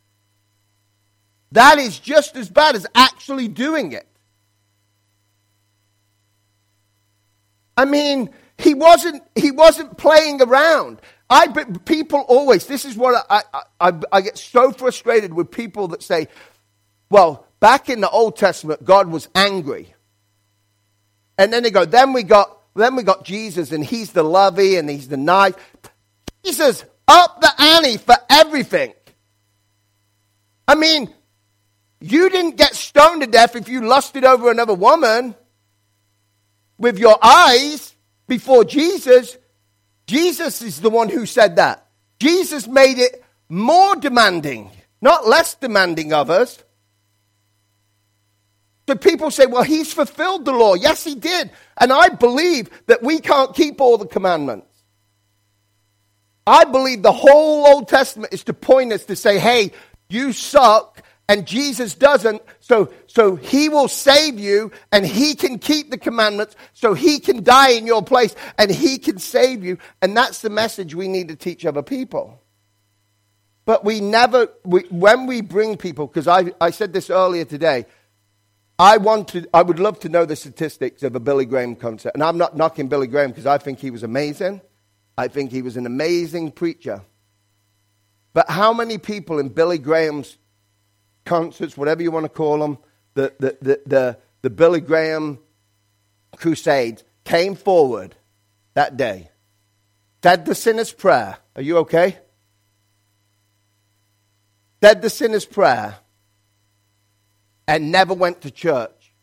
that 1.51 1.77
is 1.77 1.99
just 1.99 2.35
as 2.35 2.49
bad 2.49 2.75
as 2.75 2.87
actually 2.95 3.47
doing 3.47 3.91
it. 3.91 4.07
I 7.77 7.85
mean, 7.85 8.29
he 8.57 8.73
wasn't, 8.73 9.23
he 9.35 9.51
wasn't 9.51 9.97
playing 9.97 10.41
around. 10.41 11.01
I, 11.29 11.47
people 11.85 12.19
always, 12.27 12.65
this 12.65 12.85
is 12.85 12.97
what 12.97 13.25
I, 13.29 13.41
I, 13.79 13.93
I 14.11 14.21
get 14.21 14.37
so 14.37 14.71
frustrated 14.71 15.33
with 15.33 15.49
people 15.49 15.87
that 15.89 16.03
say, 16.03 16.27
well, 17.09 17.47
back 17.59 17.89
in 17.89 18.01
the 18.01 18.09
Old 18.09 18.35
Testament, 18.35 18.83
God 18.83 19.07
was 19.07 19.29
angry. 19.33 19.93
And 21.37 21.51
then 21.51 21.63
they 21.63 21.71
go, 21.71 21.85
then 21.85 22.13
we 22.13 22.23
got, 22.23 22.57
then 22.75 22.95
we 22.95 23.03
got 23.03 23.23
Jesus 23.23 23.71
and 23.71 23.83
he's 23.83 24.11
the 24.11 24.23
lovey 24.23 24.75
and 24.75 24.89
he's 24.89 25.07
the 25.07 25.17
nice. 25.17 25.53
Jesus 26.43 26.83
up 27.07 27.41
the 27.41 27.51
ante 27.61 27.97
for 27.97 28.15
everything. 28.29 28.93
I 30.67 30.75
mean, 30.75 31.13
you 31.99 32.29
didn't 32.29 32.57
get 32.57 32.75
stoned 32.75 33.21
to 33.21 33.27
death 33.27 33.55
if 33.55 33.69
you 33.69 33.87
lusted 33.87 34.23
over 34.25 34.51
another 34.51 34.73
woman 34.73 35.35
with 36.81 36.97
your 36.97 37.17
eyes 37.23 37.95
before 38.27 38.65
Jesus, 38.65 39.37
Jesus 40.07 40.61
is 40.61 40.81
the 40.81 40.89
one 40.89 41.09
who 41.09 41.25
said 41.25 41.57
that. 41.57 41.85
Jesus 42.19 42.67
made 42.67 42.97
it 42.97 43.23
more 43.47 43.95
demanding, 43.95 44.71
not 45.01 45.27
less 45.27 45.55
demanding 45.55 46.11
of 46.11 46.29
us. 46.29 46.63
So 48.87 48.95
people 48.95 49.31
say, 49.31 49.45
well, 49.45 49.63
he's 49.63 49.93
fulfilled 49.93 50.43
the 50.43 50.51
law. 50.51 50.73
Yes, 50.73 51.03
he 51.03 51.15
did. 51.15 51.51
And 51.79 51.93
I 51.93 52.09
believe 52.09 52.69
that 52.87 53.03
we 53.03 53.19
can't 53.19 53.55
keep 53.55 53.79
all 53.79 53.97
the 53.97 54.07
commandments. 54.07 54.67
I 56.47 56.65
believe 56.65 57.03
the 57.03 57.11
whole 57.11 57.67
Old 57.67 57.87
Testament 57.87 58.33
is 58.33 58.43
to 58.45 58.53
point 58.53 58.91
us 58.91 59.05
to 59.05 59.15
say, 59.15 59.37
hey, 59.37 59.71
you 60.09 60.33
suck 60.33 60.90
and 61.27 61.47
Jesus 61.47 61.95
doesn't, 61.95 62.41
so, 62.59 62.91
so 63.07 63.35
he 63.35 63.69
will 63.69 63.87
save 63.87 64.39
you 64.39 64.71
and 64.91 65.05
he 65.05 65.35
can 65.35 65.59
keep 65.59 65.89
the 65.89 65.97
commandments 65.97 66.55
so 66.73 66.93
he 66.93 67.19
can 67.19 67.43
die 67.43 67.71
in 67.71 67.87
your 67.87 68.03
place 68.03 68.35
and 68.57 68.69
he 68.69 68.97
can 68.97 69.17
save 69.17 69.63
you. 69.63 69.77
And 70.01 70.15
that's 70.15 70.41
the 70.41 70.49
message 70.49 70.93
we 70.93 71.07
need 71.07 71.29
to 71.29 71.35
teach 71.35 71.65
other 71.65 71.83
people. 71.83 72.41
But 73.65 73.85
we 73.85 74.01
never, 74.01 74.49
we, 74.65 74.81
when 74.89 75.27
we 75.27 75.41
bring 75.41 75.77
people, 75.77 76.07
because 76.07 76.27
I, 76.27 76.51
I 76.59 76.71
said 76.71 76.91
this 76.91 77.09
earlier 77.09 77.45
today, 77.45 77.85
I 78.77 78.97
want 78.97 79.29
to, 79.29 79.47
I 79.53 79.61
would 79.61 79.79
love 79.79 79.99
to 79.99 80.09
know 80.09 80.25
the 80.25 80.35
statistics 80.35 81.03
of 81.03 81.15
a 81.15 81.19
Billy 81.19 81.45
Graham 81.45 81.75
concert. 81.75 82.11
And 82.13 82.23
I'm 82.23 82.37
not 82.37 82.57
knocking 82.57 82.87
Billy 82.87 83.07
Graham 83.07 83.29
because 83.29 83.45
I 83.45 83.59
think 83.59 83.79
he 83.79 83.91
was 83.91 84.03
amazing. 84.03 84.59
I 85.17 85.27
think 85.27 85.51
he 85.51 85.61
was 85.61 85.77
an 85.77 85.85
amazing 85.85 86.51
preacher. 86.51 87.03
But 88.33 88.49
how 88.49 88.73
many 88.73 88.97
people 88.97 89.39
in 89.39 89.49
Billy 89.49 89.77
Graham's 89.77 90.37
concerts, 91.25 91.77
whatever 91.77 92.01
you 92.01 92.11
want 92.11 92.25
to 92.25 92.29
call 92.29 92.59
them, 92.59 92.77
the, 93.13 93.33
the, 93.39 93.57
the, 93.61 93.81
the, 93.85 94.17
the 94.41 94.49
Billy 94.49 94.81
Graham 94.81 95.39
crusades 96.35 97.03
came 97.23 97.55
forward 97.55 98.15
that 98.73 98.97
day, 98.97 99.29
said 100.23 100.45
the 100.45 100.55
sinner's 100.55 100.91
prayer. 100.91 101.37
Are 101.55 101.61
you 101.61 101.77
okay? 101.79 102.17
Said 104.81 105.01
the 105.01 105.09
sinner's 105.09 105.45
prayer 105.45 105.97
and 107.67 107.91
never 107.91 108.13
went 108.13 108.41
to 108.41 108.51
church. 108.51 109.13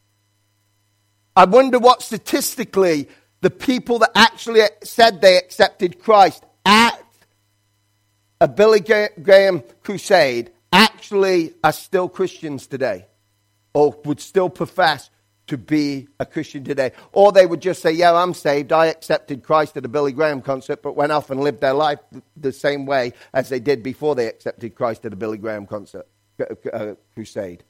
I 1.35 1.45
wonder 1.45 1.79
what 1.79 2.03
statistically 2.03 3.09
the 3.41 3.51
people 3.51 4.01
that 4.01 4.11
actually 4.15 4.63
said 4.83 5.21
they 5.21 5.37
accepted 5.37 6.01
Christ 6.01 6.45
at 6.65 7.03
a 8.41 8.49
Billy 8.49 8.81
Graham 8.81 9.63
crusade 9.83 10.51
actually 10.99 11.55
are 11.63 11.73
still 11.73 12.09
Christians 12.09 12.67
today 12.67 13.07
or 13.73 13.95
would 14.05 14.19
still 14.19 14.51
profess 14.51 15.11
to 15.47 15.57
be 15.57 16.09
a 16.19 16.27
Christian 16.27 16.65
today. 16.65 16.91
Or 17.13 17.31
they 17.31 17.47
would 17.47 17.63
just 17.63 17.81
say, 17.81 17.93
Yeah, 17.93 18.15
I'm 18.15 18.35
saved. 18.35 18.73
I 18.73 18.87
accepted 18.87 19.45
Christ 19.45 19.77
at 19.77 19.85
a 19.85 19.89
Billy 19.89 20.11
Graham 20.11 20.43
concert, 20.43 20.83
but 20.83 20.97
went 20.97 21.13
off 21.13 21.31
and 21.31 21.41
lived 21.41 21.61
their 21.61 21.73
life 21.73 22.01
the 22.37 22.51
same 22.51 22.85
way 22.85 23.13
as 23.33 23.49
they 23.49 23.61
did 23.61 23.85
before 23.85 24.17
they 24.17 24.27
accepted 24.27 24.75
Christ 24.75 25.07
at 25.07 25.13
a 25.13 25.17
Billy 25.17 25.39
Graham 25.39 25.67
concert, 25.67 26.09
uh, 26.41 26.69
uh 26.73 26.95
crusade. 27.15 27.63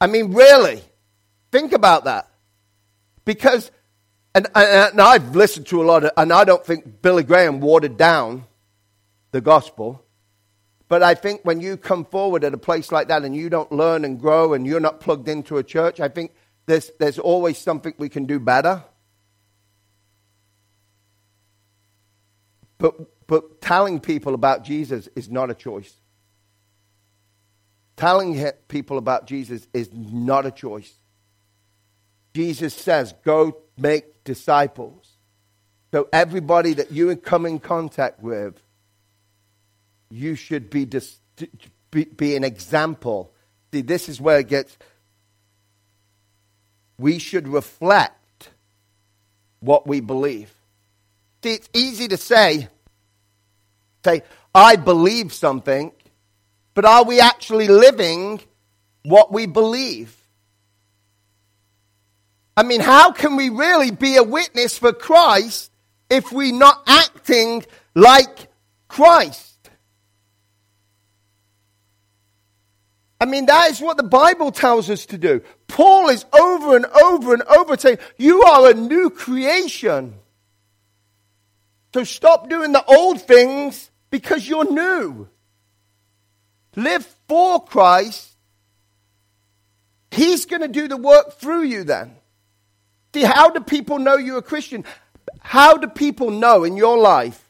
I 0.00 0.06
mean, 0.06 0.32
really, 0.32 0.80
think 1.52 1.72
about 1.72 2.04
that. 2.04 2.30
Because, 3.26 3.70
and, 4.34 4.46
and 4.54 4.98
I've 4.98 5.36
listened 5.36 5.66
to 5.66 5.82
a 5.82 5.84
lot 5.84 6.04
of, 6.04 6.12
and 6.16 6.32
I 6.32 6.44
don't 6.44 6.64
think 6.64 7.02
Billy 7.02 7.22
Graham 7.22 7.60
watered 7.60 7.98
down 7.98 8.46
the 9.32 9.42
gospel. 9.42 10.05
But 10.88 11.02
I 11.02 11.14
think 11.14 11.40
when 11.42 11.60
you 11.60 11.76
come 11.76 12.04
forward 12.04 12.44
at 12.44 12.54
a 12.54 12.58
place 12.58 12.92
like 12.92 13.08
that 13.08 13.24
and 13.24 13.34
you 13.34 13.50
don't 13.50 13.72
learn 13.72 14.04
and 14.04 14.20
grow 14.20 14.54
and 14.54 14.66
you're 14.66 14.80
not 14.80 15.00
plugged 15.00 15.28
into 15.28 15.56
a 15.56 15.64
church, 15.64 15.98
I 15.98 16.08
think 16.08 16.32
there's, 16.66 16.90
there's 16.98 17.18
always 17.18 17.58
something 17.58 17.94
we 17.98 18.08
can 18.08 18.26
do 18.26 18.38
better. 18.38 18.84
But, 22.78 23.26
but 23.26 23.60
telling 23.60 24.00
people 24.00 24.34
about 24.34 24.62
Jesus 24.64 25.08
is 25.16 25.28
not 25.28 25.50
a 25.50 25.54
choice. 25.54 25.92
Telling 27.96 28.48
people 28.68 28.98
about 28.98 29.26
Jesus 29.26 29.66
is 29.72 29.90
not 29.92 30.46
a 30.46 30.50
choice. 30.50 30.92
Jesus 32.34 32.74
says, 32.74 33.14
go 33.24 33.56
make 33.78 34.22
disciples. 34.22 35.16
So 35.92 36.08
everybody 36.12 36.74
that 36.74 36.92
you 36.92 37.16
come 37.16 37.46
in 37.46 37.58
contact 37.58 38.22
with, 38.22 38.60
you 40.10 40.34
should 40.34 40.70
be, 40.70 40.84
dis- 40.84 41.18
be, 41.90 42.04
be 42.04 42.36
an 42.36 42.44
example 42.44 43.32
See, 43.72 43.82
this 43.82 44.08
is 44.08 44.20
where 44.20 44.38
it 44.38 44.48
gets. 44.48 44.76
We 46.98 47.18
should 47.18 47.46
reflect 47.46 48.48
what 49.60 49.86
we 49.86 50.00
believe. 50.00 50.50
See, 51.42 51.52
it's 51.52 51.68
easy 51.74 52.08
to 52.08 52.16
say, 52.16 52.68
say, 54.02 54.22
I 54.54 54.76
believe 54.76 55.32
something, 55.32 55.92
but 56.72 56.86
are 56.86 57.04
we 57.04 57.20
actually 57.20 57.68
living 57.68 58.40
what 59.02 59.30
we 59.30 59.46
believe? 59.46 60.16
I 62.56 62.62
mean, 62.62 62.80
how 62.80 63.12
can 63.12 63.36
we 63.36 63.50
really 63.50 63.90
be 63.90 64.16
a 64.16 64.22
witness 64.22 64.78
for 64.78 64.94
Christ 64.94 65.70
if 66.08 66.32
we're 66.32 66.54
not 66.54 66.82
acting 66.86 67.66
like 67.94 68.48
Christ? 68.88 69.55
I 73.20 73.24
mean, 73.24 73.46
that 73.46 73.70
is 73.70 73.80
what 73.80 73.96
the 73.96 74.02
Bible 74.02 74.52
tells 74.52 74.90
us 74.90 75.06
to 75.06 75.18
do. 75.18 75.40
Paul 75.68 76.10
is 76.10 76.24
over 76.38 76.76
and 76.76 76.84
over 76.86 77.32
and 77.32 77.42
over 77.44 77.76
saying, 77.76 77.98
You 78.18 78.42
are 78.42 78.70
a 78.70 78.74
new 78.74 79.10
creation. 79.10 80.14
So 81.94 82.04
stop 82.04 82.50
doing 82.50 82.72
the 82.72 82.84
old 82.84 83.22
things 83.22 83.90
because 84.10 84.46
you're 84.46 84.70
new. 84.70 85.28
Live 86.76 87.06
for 87.26 87.64
Christ. 87.64 88.32
He's 90.10 90.44
going 90.44 90.62
to 90.62 90.68
do 90.68 90.88
the 90.88 90.96
work 90.98 91.38
through 91.38 91.62
you 91.62 91.84
then. 91.84 92.16
See, 93.14 93.22
how 93.22 93.48
do 93.48 93.60
people 93.60 93.98
know 93.98 94.16
you're 94.16 94.38
a 94.38 94.42
Christian? 94.42 94.84
How 95.40 95.78
do 95.78 95.86
people 95.88 96.30
know 96.30 96.64
in 96.64 96.76
your 96.76 96.98
life 96.98 97.42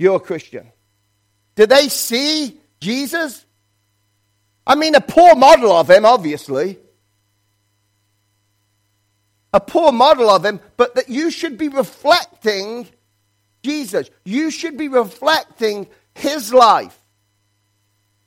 you're 0.00 0.16
a 0.16 0.20
Christian? 0.20 0.72
Do 1.54 1.66
they 1.66 1.88
see 1.88 2.58
Jesus? 2.80 3.44
I 4.66 4.74
mean, 4.74 4.94
a 4.94 5.00
poor 5.00 5.34
model 5.34 5.72
of 5.72 5.90
him, 5.90 6.04
obviously. 6.04 6.78
A 9.52 9.60
poor 9.60 9.90
model 9.90 10.30
of 10.30 10.44
him, 10.44 10.60
but 10.76 10.94
that 10.94 11.08
you 11.08 11.30
should 11.30 11.58
be 11.58 11.68
reflecting 11.68 12.88
Jesus. 13.62 14.10
You 14.24 14.50
should 14.50 14.76
be 14.76 14.88
reflecting 14.88 15.88
his 16.14 16.52
life. 16.52 16.96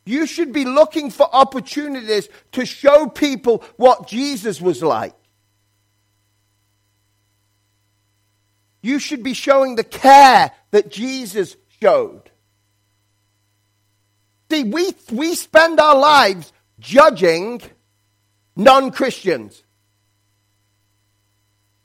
You 0.06 0.26
should 0.26 0.52
be 0.52 0.66
looking 0.66 1.12
for 1.12 1.34
opportunities 1.34 2.28
to 2.54 2.66
show 2.66 3.08
people 3.08 3.64
what 3.78 4.08
Jesus 4.08 4.60
was 4.60 4.84
like. 4.84 5.16
You 8.82 9.00
should 9.00 9.24
be 9.24 9.34
showing 9.34 9.76
the 9.76 9.84
care 9.86 10.52
that 10.72 10.92
Jesus 10.92 11.56
showed. 11.82 12.30
See, 14.54 14.64
we, 14.64 14.94
we 15.12 15.34
spend 15.34 15.80
our 15.80 15.98
lives 15.98 16.54
judging 16.80 17.60
non 18.56 18.92
Christians. 18.92 19.64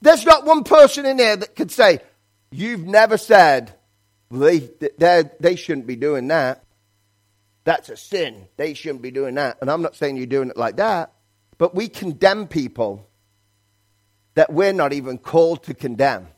There's 0.03 0.27
not 0.27 0.45
one 0.45 0.65
person 0.65 1.07
in 1.07 1.17
there 1.17 1.35
that 1.35 1.57
could 1.57 1.71
say, 1.71 2.01
You've 2.51 2.85
never 2.85 3.17
said 3.17 3.73
they, 4.31 4.69
they 5.41 5.57
shouldn't 5.57 5.87
be 5.87 5.97
doing 5.97 6.29
that. 6.29 6.63
That's 7.65 7.89
a 7.89 7.97
sin. 7.97 8.47
They 8.59 8.75
shouldn't 8.75 9.01
be 9.01 9.13
doing 9.13 9.37
that. 9.37 9.57
And 9.63 9.71
I'm 9.71 9.81
not 9.81 9.97
saying 9.97 10.19
you're 10.19 10.27
doing 10.27 10.51
it 10.51 10.59
like 10.59 10.77
that, 10.77 11.15
but 11.57 11.75
we 11.75 11.89
condemn 11.89 12.47
people 12.47 13.09
that 14.35 14.53
we're 14.53 14.75
not 14.75 14.93
even 14.93 15.17
called 15.17 15.63
to 15.65 15.75
condemn. 15.75 16.29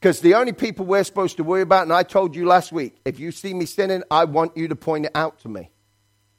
Because 0.00 0.20
the 0.20 0.34
only 0.34 0.52
people 0.52 0.84
we're 0.84 1.04
supposed 1.04 1.38
to 1.38 1.44
worry 1.44 1.62
about, 1.62 1.84
and 1.84 1.92
I 1.92 2.02
told 2.02 2.36
you 2.36 2.46
last 2.46 2.70
week, 2.70 2.96
if 3.04 3.18
you 3.18 3.32
see 3.32 3.54
me 3.54 3.64
sinning, 3.64 4.02
I 4.10 4.24
want 4.24 4.56
you 4.56 4.68
to 4.68 4.76
point 4.76 5.06
it 5.06 5.12
out 5.14 5.40
to 5.40 5.48
me. 5.48 5.70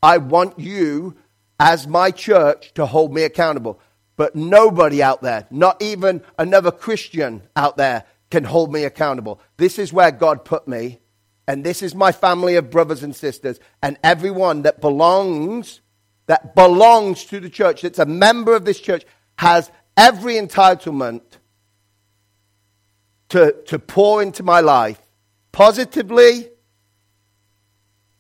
I 0.02 0.20
want 0.20 0.60
you, 0.60 1.16
as 1.60 1.88
my 1.88 2.12
church, 2.12 2.74
to 2.76 2.86
hold 2.86 3.14
me 3.14 3.24
accountable. 3.24 3.80
But 4.16 4.36
nobody 4.36 5.02
out 5.02 5.22
there, 5.22 5.48
not 5.50 5.82
even 5.82 6.22
another 6.38 6.72
Christian 6.72 7.44
out 7.56 7.78
there, 7.78 8.04
can 8.30 8.44
hold 8.44 8.72
me 8.72 8.84
accountable. 8.84 9.40
This 9.58 9.80
is 9.80 9.94
where 9.94 10.12
God 10.12 10.44
put 10.46 10.68
me, 10.68 11.00
and 11.48 11.64
this 11.64 11.82
is 11.82 11.96
my 11.96 12.12
family 12.12 12.56
of 12.56 12.70
brothers 12.70 13.04
and 13.04 13.16
sisters, 13.16 13.60
and 13.82 13.98
everyone 14.04 14.64
that 14.64 14.82
belongs, 14.82 15.82
that 16.26 16.56
belongs 16.56 17.26
to 17.26 17.40
the 17.40 17.50
church, 17.50 17.82
that's 17.82 18.00
a 18.00 18.06
member 18.06 18.56
of 18.56 18.66
this 18.66 18.80
church, 18.80 19.06
has 19.38 19.72
every 19.96 20.34
entitlement 20.34 21.22
to, 23.30 23.56
to 23.68 23.80
pour 23.80 24.22
into 24.22 24.44
my 24.44 24.62
life 24.62 25.02
positively 25.52 26.50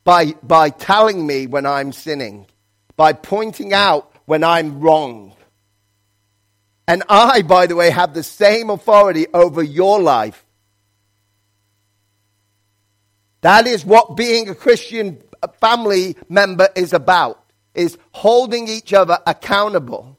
by, 0.04 0.34
by 0.42 0.70
telling 0.70 1.26
me 1.26 1.48
when 1.48 1.66
I'm 1.66 1.92
sinning, 1.92 2.48
by 2.96 3.14
pointing 3.14 3.74
out 3.74 4.12
when 4.26 4.44
I'm 4.44 4.80
wrong. 4.80 5.36
And 6.88 7.04
I, 7.10 7.42
by 7.42 7.68
the 7.68 7.76
way, 7.76 7.90
have 7.90 8.14
the 8.14 8.24
same 8.24 8.70
authority 8.70 9.28
over 9.34 9.62
your 9.62 10.02
life. 10.02 10.46
That 13.42 13.68
is 13.68 13.86
what 13.86 14.16
being 14.16 14.50
a 14.50 14.56
Christian 14.56 15.22
family 15.60 16.16
member 16.30 16.70
is 16.76 16.94
about, 16.94 17.44
is 17.76 17.98
holding 18.12 18.68
each 18.68 18.94
other 18.94 19.20
accountable. 19.28 20.18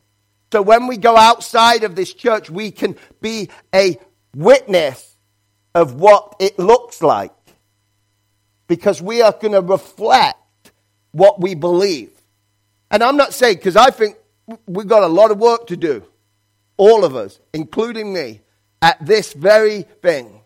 So 0.53 0.63
when 0.63 0.87
we 0.87 0.97
go 0.97 1.17
outside 1.17 1.85
of 1.85 1.97
this 1.97 2.15
church, 2.15 2.49
we 2.49 2.71
can 2.71 2.97
be 3.21 3.49
a 3.75 3.99
witness 4.35 5.17
of 5.75 5.95
what 5.95 6.35
it 6.39 6.59
looks 6.59 7.03
like 7.03 7.33
because 8.67 9.01
we 9.01 9.23
are 9.23 9.33
going 9.33 9.53
to 9.53 9.61
reflect 9.61 10.73
what 11.13 11.41
we 11.41 11.55
believe. 11.55 12.11
And 12.91 13.03
I'm 13.03 13.17
not 13.17 13.35
saying, 13.35 13.57
because 13.57 13.77
I 13.77 13.91
think 13.91 14.17
we've 14.67 14.87
got 14.87 15.03
a 15.03 15.09
lot 15.09 15.31
of 15.31 15.39
work 15.39 15.67
to 15.69 15.77
do, 15.77 16.05
all 16.77 17.05
of 17.05 17.17
us, 17.17 17.41
including 17.53 18.13
me, 18.13 18.41
at 18.81 19.05
this 19.05 19.33
very 19.33 19.83
thing. 19.83 20.41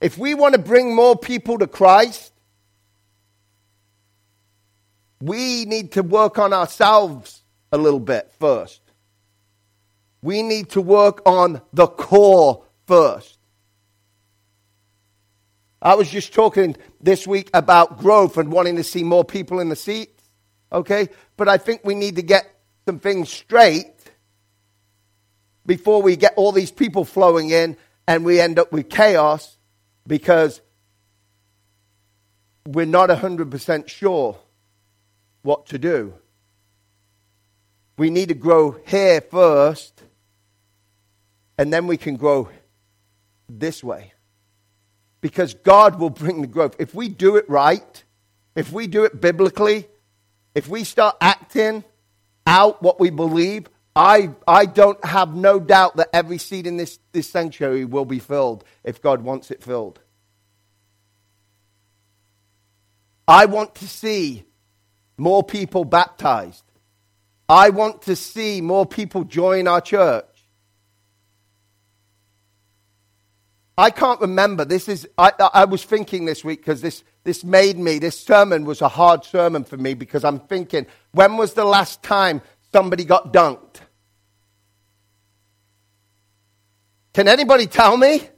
If 0.00 0.18
we 0.18 0.34
want 0.34 0.54
to 0.54 0.60
bring 0.60 0.94
more 0.94 1.16
people 1.16 1.58
to 1.58 1.66
Christ, 1.66 2.32
we 5.20 5.64
need 5.64 5.92
to 5.92 6.02
work 6.02 6.38
on 6.38 6.52
ourselves 6.52 7.42
a 7.72 7.78
little 7.78 8.00
bit 8.00 8.30
first. 8.38 8.80
We 10.22 10.42
need 10.42 10.70
to 10.70 10.80
work 10.80 11.22
on 11.24 11.62
the 11.72 11.86
core 11.86 12.64
first. 12.86 13.38
I 15.80 15.94
was 15.94 16.10
just 16.10 16.32
talking 16.32 16.76
this 17.00 17.26
week 17.26 17.50
about 17.54 17.98
growth 17.98 18.38
and 18.38 18.50
wanting 18.50 18.76
to 18.76 18.84
see 18.84 19.04
more 19.04 19.24
people 19.24 19.60
in 19.60 19.68
the 19.68 19.76
seats, 19.76 20.22
okay? 20.72 21.08
But 21.36 21.48
I 21.48 21.58
think 21.58 21.82
we 21.84 21.94
need 21.94 22.16
to 22.16 22.22
get 22.22 22.46
some 22.86 22.98
things 22.98 23.28
straight 23.28 23.92
before 25.66 26.00
we 26.00 26.16
get 26.16 26.34
all 26.36 26.52
these 26.52 26.70
people 26.70 27.04
flowing 27.04 27.50
in 27.50 27.76
and 28.08 28.24
we 28.24 28.40
end 28.40 28.58
up 28.58 28.72
with 28.72 28.88
chaos 28.88 29.58
because 30.06 30.60
we're 32.66 32.86
not 32.86 33.10
100% 33.10 33.88
sure 33.88 34.38
what 35.42 35.66
to 35.66 35.78
do. 35.78 36.14
We 37.98 38.10
need 38.10 38.28
to 38.28 38.34
grow 38.34 38.76
here 38.86 39.20
first, 39.20 40.02
and 41.56 41.72
then 41.72 41.86
we 41.86 41.96
can 41.96 42.16
grow 42.16 42.48
this 43.48 43.82
way. 43.82 44.12
Because 45.20 45.54
God 45.54 45.98
will 45.98 46.10
bring 46.10 46.40
the 46.40 46.46
growth. 46.46 46.76
If 46.78 46.94
we 46.94 47.08
do 47.08 47.36
it 47.36 47.48
right, 47.48 48.04
if 48.54 48.72
we 48.72 48.86
do 48.86 49.04
it 49.04 49.20
biblically, 49.20 49.88
if 50.54 50.68
we 50.68 50.84
start 50.84 51.16
acting 51.20 51.84
out 52.46 52.82
what 52.82 53.00
we 53.00 53.10
believe, 53.10 53.68
I, 53.94 54.30
I 54.46 54.66
don't 54.66 55.02
have 55.04 55.34
no 55.34 55.58
doubt 55.58 55.96
that 55.96 56.10
every 56.12 56.38
seat 56.38 56.66
in 56.66 56.76
this, 56.76 56.98
this 57.12 57.28
sanctuary 57.28 57.84
will 57.84 58.04
be 58.04 58.18
filled 58.18 58.64
if 58.84 59.00
God 59.00 59.22
wants 59.22 59.50
it 59.50 59.62
filled. 59.62 60.00
I 63.26 63.46
want 63.46 63.74
to 63.76 63.88
see 63.88 64.44
more 65.16 65.42
people 65.42 65.84
baptized. 65.84 66.62
I 67.48 67.70
want 67.70 68.02
to 68.02 68.16
see 68.16 68.60
more 68.60 68.86
people 68.86 69.24
join 69.24 69.66
our 69.66 69.80
church. 69.80 70.35
I 73.78 73.90
can't 73.90 74.20
remember. 74.20 74.64
This 74.64 74.88
is, 74.88 75.06
I, 75.18 75.32
I 75.52 75.64
was 75.66 75.84
thinking 75.84 76.24
this 76.24 76.42
week 76.42 76.60
because 76.60 76.80
this, 76.80 77.04
this 77.24 77.44
made 77.44 77.78
me, 77.78 77.98
this 77.98 78.18
sermon 78.18 78.64
was 78.64 78.80
a 78.80 78.88
hard 78.88 79.24
sermon 79.24 79.64
for 79.64 79.76
me 79.76 79.92
because 79.94 80.24
I'm 80.24 80.40
thinking, 80.40 80.86
when 81.12 81.36
was 81.36 81.52
the 81.52 81.64
last 81.64 82.02
time 82.02 82.40
somebody 82.72 83.04
got 83.04 83.32
dunked? 83.34 83.80
Can 87.12 87.28
anybody 87.28 87.66
tell 87.66 87.96
me? 87.96 88.28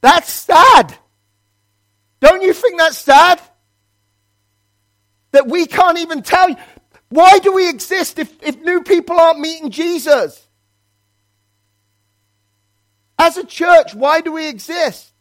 That's 0.00 0.30
sad. 0.30 0.94
Don't 2.20 2.42
you 2.42 2.52
think 2.52 2.78
that's 2.78 2.98
sad? 2.98 3.40
That 5.32 5.46
we 5.46 5.66
can't 5.66 5.98
even 5.98 6.22
tell 6.22 6.50
you. 6.50 6.56
Why 7.10 7.38
do 7.38 7.52
we 7.52 7.68
exist 7.68 8.18
if, 8.18 8.34
if 8.42 8.60
new 8.60 8.82
people 8.82 9.18
aren't 9.18 9.40
meeting 9.40 9.70
Jesus? 9.70 10.47
As 13.18 13.36
a 13.36 13.44
church, 13.44 13.94
why 13.94 14.20
do 14.20 14.32
we 14.32 14.48
exist? 14.48 15.12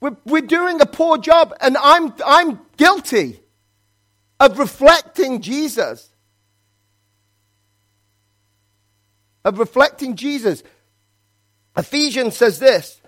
We're, 0.00 0.16
we're 0.24 0.42
doing 0.42 0.80
a 0.80 0.86
poor 0.86 1.18
job, 1.18 1.54
and 1.60 1.76
I'm, 1.76 2.14
I'm 2.24 2.60
guilty. 2.76 3.40
of 4.40 4.58
reflecting 4.58 5.42
Jesus. 5.42 6.08
Of 9.44 9.58
reflecting 9.58 10.16
Jesus. 10.16 10.62
Ephesians 11.76 12.36
says 12.36 12.58
this 12.58 13.00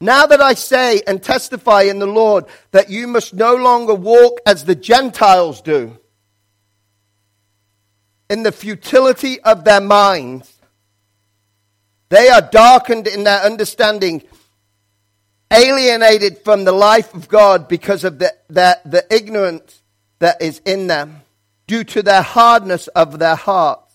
Now 0.00 0.26
that 0.26 0.40
I 0.40 0.54
say 0.54 1.02
and 1.06 1.22
testify 1.22 1.82
in 1.82 1.98
the 1.98 2.06
Lord 2.06 2.46
that 2.70 2.88
you 2.88 3.08
must 3.08 3.34
no 3.34 3.56
longer 3.56 3.94
walk 3.94 4.40
as 4.46 4.64
the 4.64 4.76
Gentiles 4.76 5.60
do, 5.60 5.98
in 8.30 8.44
the 8.44 8.52
futility 8.52 9.40
of 9.40 9.64
their 9.64 9.80
minds. 9.80 10.53
They 12.08 12.28
are 12.28 12.42
darkened 12.42 13.06
in 13.06 13.24
their 13.24 13.40
understanding, 13.40 14.22
alienated 15.50 16.38
from 16.38 16.64
the 16.64 16.72
life 16.72 17.14
of 17.14 17.28
God 17.28 17.68
because 17.68 18.04
of 18.04 18.18
the, 18.18 18.34
the, 18.48 18.78
the 18.84 19.06
ignorance 19.14 19.82
that 20.18 20.40
is 20.40 20.60
in 20.64 20.86
them, 20.86 21.22
due 21.66 21.84
to 21.84 22.02
their 22.02 22.22
hardness 22.22 22.88
of 22.88 23.18
their 23.18 23.36
hearts. 23.36 23.94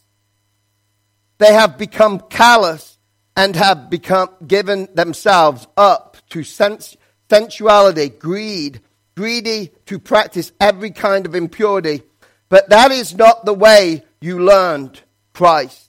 They 1.37 1.53
have 1.53 1.77
become 1.77 2.19
callous 2.19 2.97
and 3.35 3.55
have 3.55 3.89
become 3.89 4.29
given 4.45 4.89
themselves 4.93 5.65
up 5.77 6.17
to 6.31 6.43
sens- 6.43 6.97
sensuality, 7.29 8.09
greed, 8.09 8.81
greedy 9.15 9.71
to 9.85 9.99
practice 9.99 10.51
every 10.59 10.91
kind 10.91 11.25
of 11.25 11.35
impurity. 11.35 12.01
But 12.49 12.69
that 12.69 12.91
is 12.91 13.15
not 13.15 13.45
the 13.45 13.53
way 13.53 14.03
you 14.19 14.39
learned 14.39 15.01
Christ. 15.33 15.88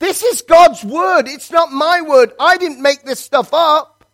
This 0.00 0.22
is 0.22 0.42
God's 0.42 0.82
word. 0.82 1.28
It's 1.28 1.52
not 1.52 1.70
my 1.70 2.00
word. 2.00 2.32
I 2.40 2.56
didn't 2.56 2.82
make 2.82 3.04
this 3.04 3.20
stuff 3.20 3.50
up. 3.52 4.04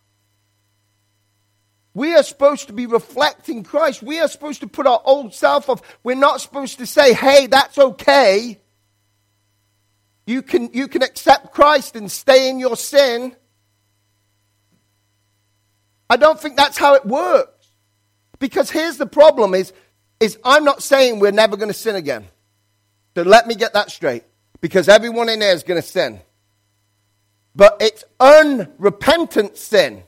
We 1.93 2.13
are 2.13 2.23
supposed 2.23 2.67
to 2.67 2.73
be 2.73 2.85
reflecting 2.85 3.63
Christ. 3.63 4.03
We 4.03 4.19
are 4.19 4.27
supposed 4.27 4.59
to 4.61 4.67
put 4.67 4.85
our 4.85 5.01
old 5.03 5.33
self 5.33 5.69
off. 5.69 5.81
We're 6.03 6.15
not 6.15 6.41
supposed 6.41 6.77
to 6.79 6.85
say, 6.85 7.13
hey, 7.13 7.47
that's 7.47 7.77
okay. 7.77 8.59
You 10.27 10.41
can, 10.41 10.71
you 10.73 10.89
can 10.89 11.01
accept 11.01 11.53
Christ 11.53 11.95
and 11.95 12.11
stay 12.11 12.49
in 12.49 12.59
your 12.59 12.75
sin. 12.75 13.35
I 16.09 16.17
don't 16.17 16.39
think 16.39 16.57
that's 16.57 16.77
how 16.77 16.95
it 16.95 17.05
works. 17.05 17.67
Because 18.39 18.69
here's 18.69 18.97
the 18.97 19.07
problem 19.07 19.53
is, 19.53 19.71
is 20.19 20.37
I'm 20.43 20.65
not 20.65 20.83
saying 20.83 21.19
we're 21.19 21.31
never 21.31 21.55
going 21.55 21.69
to 21.69 21.73
sin 21.73 21.95
again. 21.95 22.27
So 23.15 23.23
let 23.23 23.47
me 23.47 23.55
get 23.55 23.73
that 23.73 23.89
straight. 23.89 24.25
Because 24.61 24.89
everyone 24.89 25.29
in 25.29 25.39
there 25.39 25.53
is 25.53 25.63
going 25.63 25.81
to 25.81 25.87
sin. 25.87 26.21
But 27.55 27.77
it's 27.79 28.03
unrepentant 28.19 29.57
sin. 29.57 30.03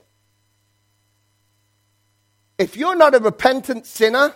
If 2.57 2.75
you're 2.75 2.95
not 2.95 3.15
a 3.15 3.19
repentant 3.19 3.85
sinner, 3.85 4.35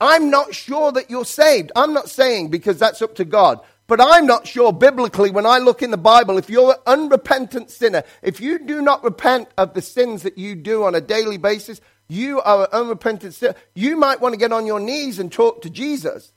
I'm 0.00 0.28
not 0.28 0.54
sure 0.54 0.92
that 0.92 1.08
you're 1.08 1.24
saved. 1.24 1.72
I'm 1.76 1.94
not 1.94 2.10
saying 2.10 2.50
because 2.50 2.78
that's 2.78 3.00
up 3.00 3.14
to 3.16 3.24
God. 3.24 3.60
But 3.86 4.00
I'm 4.00 4.26
not 4.26 4.46
sure 4.46 4.72
biblically 4.72 5.30
when 5.30 5.46
I 5.46 5.58
look 5.58 5.82
in 5.82 5.90
the 5.90 5.98
Bible, 5.98 6.38
if 6.38 6.48
you're 6.50 6.72
an 6.72 6.80
unrepentant 6.86 7.70
sinner, 7.70 8.02
if 8.22 8.40
you 8.40 8.58
do 8.58 8.82
not 8.82 9.04
repent 9.04 9.48
of 9.58 9.74
the 9.74 9.82
sins 9.82 10.22
that 10.22 10.38
you 10.38 10.54
do 10.54 10.84
on 10.84 10.94
a 10.94 11.00
daily 11.00 11.36
basis, 11.36 11.80
you 12.08 12.40
are 12.40 12.62
an 12.62 12.68
unrepentant 12.72 13.34
sinner. 13.34 13.54
You 13.74 13.96
might 13.96 14.20
want 14.20 14.32
to 14.32 14.38
get 14.38 14.52
on 14.52 14.66
your 14.66 14.80
knees 14.80 15.18
and 15.18 15.30
talk 15.30 15.62
to 15.62 15.70
Jesus 15.70 16.32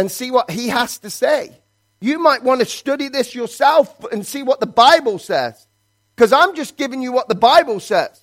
and 0.00 0.10
see 0.10 0.30
what 0.30 0.50
he 0.50 0.68
has 0.68 0.96
to 1.00 1.10
say. 1.10 1.54
You 2.00 2.18
might 2.18 2.42
want 2.42 2.60
to 2.60 2.64
study 2.64 3.10
this 3.10 3.34
yourself 3.34 4.02
and 4.10 4.26
see 4.26 4.42
what 4.42 4.58
the 4.58 4.66
Bible 4.66 5.18
says. 5.18 5.68
Because 6.16 6.32
I'm 6.32 6.56
just 6.56 6.78
giving 6.78 7.02
you 7.02 7.12
what 7.12 7.28
the 7.28 7.34
Bible 7.34 7.80
says. 7.80 8.18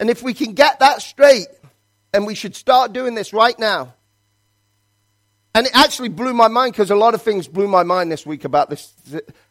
And 0.00 0.10
if 0.10 0.20
we 0.20 0.34
can 0.34 0.54
get 0.54 0.80
that 0.80 1.00
straight, 1.00 1.46
and 2.12 2.26
we 2.26 2.34
should 2.34 2.56
start 2.56 2.92
doing 2.92 3.14
this 3.14 3.32
right 3.32 3.56
now. 3.56 3.94
And 5.54 5.68
it 5.68 5.76
actually 5.76 6.08
blew 6.08 6.34
my 6.34 6.48
mind 6.48 6.72
because 6.72 6.90
a 6.90 6.96
lot 6.96 7.14
of 7.14 7.22
things 7.22 7.46
blew 7.46 7.68
my 7.68 7.84
mind 7.84 8.10
this 8.10 8.26
week 8.26 8.44
about 8.44 8.68
this. 8.68 8.92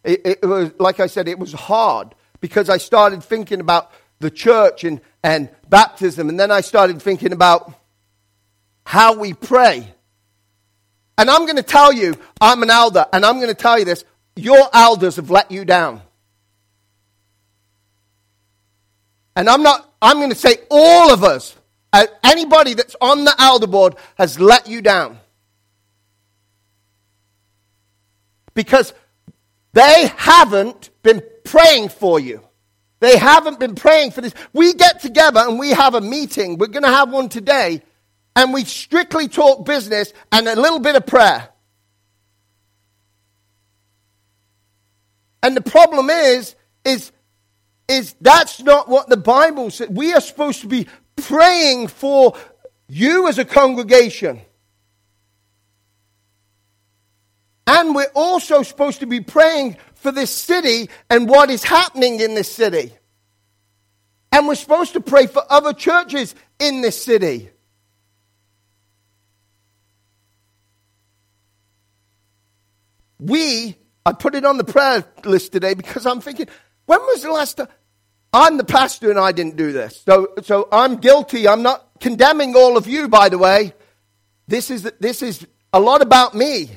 It, 0.03 0.21
it, 0.25 0.45
was, 0.45 0.71
like 0.77 0.99
I 0.99 1.07
said, 1.07 1.29
it 1.29 1.39
was 1.39 1.53
hard 1.53 2.15
because 2.41 2.69
I 2.69 2.79
started 2.79 3.23
thinking 3.23 3.61
about 3.61 3.93
the 4.19 4.29
church 4.29 4.83
and, 4.83 4.99
and 5.23 5.47
baptism, 5.69 6.27
and 6.27 6.37
then 6.37 6.51
I 6.51 6.59
started 6.59 7.01
thinking 7.01 7.31
about 7.31 7.73
how 8.85 9.17
we 9.17 9.33
pray. 9.33 9.87
And 11.17 11.29
I'm 11.29 11.45
going 11.45 11.57
to 11.57 11.63
tell 11.63 11.93
you, 11.93 12.15
I'm 12.41 12.63
an 12.63 12.69
elder, 12.69 13.05
and 13.13 13.25
I'm 13.25 13.35
going 13.35 13.49
to 13.49 13.53
tell 13.53 13.77
you 13.77 13.85
this 13.85 14.03
your 14.35 14.67
elders 14.73 15.17
have 15.17 15.29
let 15.29 15.51
you 15.51 15.63
down. 15.63 16.01
And 19.35 19.49
I'm 19.49 19.63
not, 19.63 19.91
I'm 20.01 20.17
going 20.17 20.29
to 20.29 20.35
say 20.35 20.57
all 20.69 21.11
of 21.11 21.23
us, 21.23 21.55
uh, 21.91 22.05
anybody 22.23 22.73
that's 22.73 22.95
on 23.01 23.25
the 23.25 23.35
elder 23.39 23.67
board 23.67 23.95
has 24.17 24.39
let 24.39 24.67
you 24.67 24.81
down. 24.81 25.19
Because 28.53 28.93
they 29.73 30.11
haven't 30.17 30.91
been 31.01 31.23
praying 31.43 31.89
for 31.89 32.19
you. 32.19 32.41
They 32.99 33.17
haven't 33.17 33.59
been 33.59 33.75
praying 33.75 34.11
for 34.11 34.21
this. 34.21 34.33
We 34.53 34.73
get 34.73 35.01
together 35.01 35.41
and 35.41 35.59
we 35.59 35.71
have 35.71 35.95
a 35.95 36.01
meeting. 36.01 36.57
We're 36.57 36.67
going 36.67 36.83
to 36.83 36.89
have 36.89 37.11
one 37.11 37.27
today 37.27 37.81
and 38.35 38.53
we 38.53 38.65
strictly 38.65 39.27
talk 39.27 39.65
business 39.65 40.13
and 40.31 40.47
a 40.47 40.59
little 40.59 40.79
bit 40.79 40.95
of 40.95 41.05
prayer. 41.05 41.49
And 45.43 45.57
the 45.57 45.61
problem 45.61 46.09
is, 46.09 46.55
is, 46.85 47.11
is 47.87 48.15
that's 48.21 48.61
not 48.61 48.87
what 48.87 49.09
the 49.09 49.17
Bible 49.17 49.69
says. 49.69 49.89
We 49.89 50.13
are 50.13 50.21
supposed 50.21 50.61
to 50.61 50.67
be 50.67 50.87
praying 51.15 51.89
for 51.89 52.35
you 52.87 53.27
as 53.27 53.37
a 53.37 53.45
congregation. 53.45 54.41
And 57.67 57.93
we're 57.95 58.11
also 58.15 58.63
supposed 58.63 59.01
to 59.01 59.05
be 59.05 59.21
praying 59.21 59.77
for 59.95 60.11
this 60.11 60.31
city 60.31 60.89
and 61.09 61.29
what 61.29 61.49
is 61.49 61.63
happening 61.63 62.19
in 62.19 62.35
this 62.35 62.51
city. 62.51 62.93
And 64.31 64.47
we're 64.47 64.55
supposed 64.55 64.93
to 64.93 65.01
pray 65.01 65.27
for 65.27 65.43
other 65.49 65.73
churches 65.73 66.35
in 66.59 66.81
this 66.81 67.01
city. 67.01 67.51
We, 73.23 73.77
I 74.05 74.11
put 74.13 74.35
it 74.35 74.45
on 74.45 74.57
the 74.57 74.63
prayer 74.63 75.05
list 75.23 75.51
today 75.51 75.73
because 75.73 76.05
I'm 76.05 76.21
thinking, 76.21 76.47
when 76.85 76.99
was 76.99 77.23
the 77.23 77.31
last 77.31 77.57
time? 77.57 77.67
I'm 78.33 78.57
the 78.57 78.63
pastor 78.63 79.09
and 79.09 79.19
I 79.19 79.31
didn't 79.31 79.55
do 79.55 79.71
this. 79.71 80.01
So, 80.01 80.33
so 80.41 80.67
I'm 80.71 80.97
guilty. 80.97 81.47
I'm 81.47 81.61
not 81.61 81.87
condemning 81.99 82.55
all 82.55 82.77
of 82.77 82.87
you, 82.87 83.07
by 83.07 83.29
the 83.29 83.37
way. 83.37 83.73
This 84.47 84.71
is, 84.71 84.91
this 84.99 85.21
is 85.21 85.45
a 85.71 85.79
lot 85.79 86.01
about 86.01 86.33
me. 86.33 86.69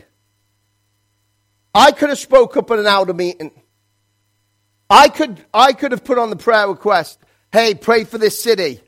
I 1.75 1.93
could 1.93 2.11
have 2.11 2.19
spoke 2.19 2.57
up 2.57 2.71
at 2.71 2.79
an 2.79 2.87
elder 2.87 3.15
meeting. 3.15 3.51
I 4.89 5.09
could, 5.09 5.45
I 5.53 5.73
could 5.73 5.93
have 5.93 6.05
put 6.05 6.19
on 6.19 6.31
the 6.31 6.37
prayer 6.37 6.69
request, 6.69 7.19
hey, 7.53 7.75
pray 7.75 8.05
for 8.05 8.19
this 8.19 8.41
city. 8.41 8.81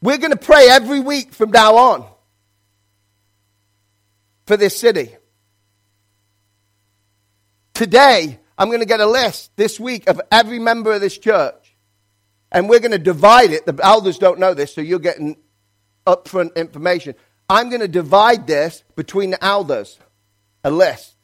We're 0.00 0.18
going 0.18 0.32
to 0.32 0.38
pray 0.38 0.68
every 0.68 1.00
week 1.00 1.32
from 1.32 1.50
now 1.50 1.76
on 1.76 2.06
for 4.46 4.56
this 4.56 4.78
city. 4.78 5.14
Today, 7.78 8.40
I'm 8.58 8.70
going 8.70 8.80
to 8.80 8.86
get 8.86 8.98
a 8.98 9.06
list 9.06 9.52
this 9.54 9.78
week 9.78 10.08
of 10.10 10.20
every 10.32 10.58
member 10.58 10.90
of 10.90 11.00
this 11.00 11.16
church. 11.16 11.76
And 12.50 12.68
we're 12.68 12.80
going 12.80 12.90
to 12.90 12.98
divide 12.98 13.52
it. 13.52 13.66
The 13.66 13.78
elders 13.80 14.18
don't 14.18 14.40
know 14.40 14.52
this, 14.52 14.74
so 14.74 14.80
you're 14.80 14.98
getting 14.98 15.36
upfront 16.04 16.56
information. 16.56 17.14
I'm 17.48 17.68
going 17.68 17.80
to 17.80 17.86
divide 17.86 18.48
this 18.48 18.82
between 18.96 19.30
the 19.30 19.44
elders, 19.44 19.96
a 20.64 20.72
list. 20.72 21.14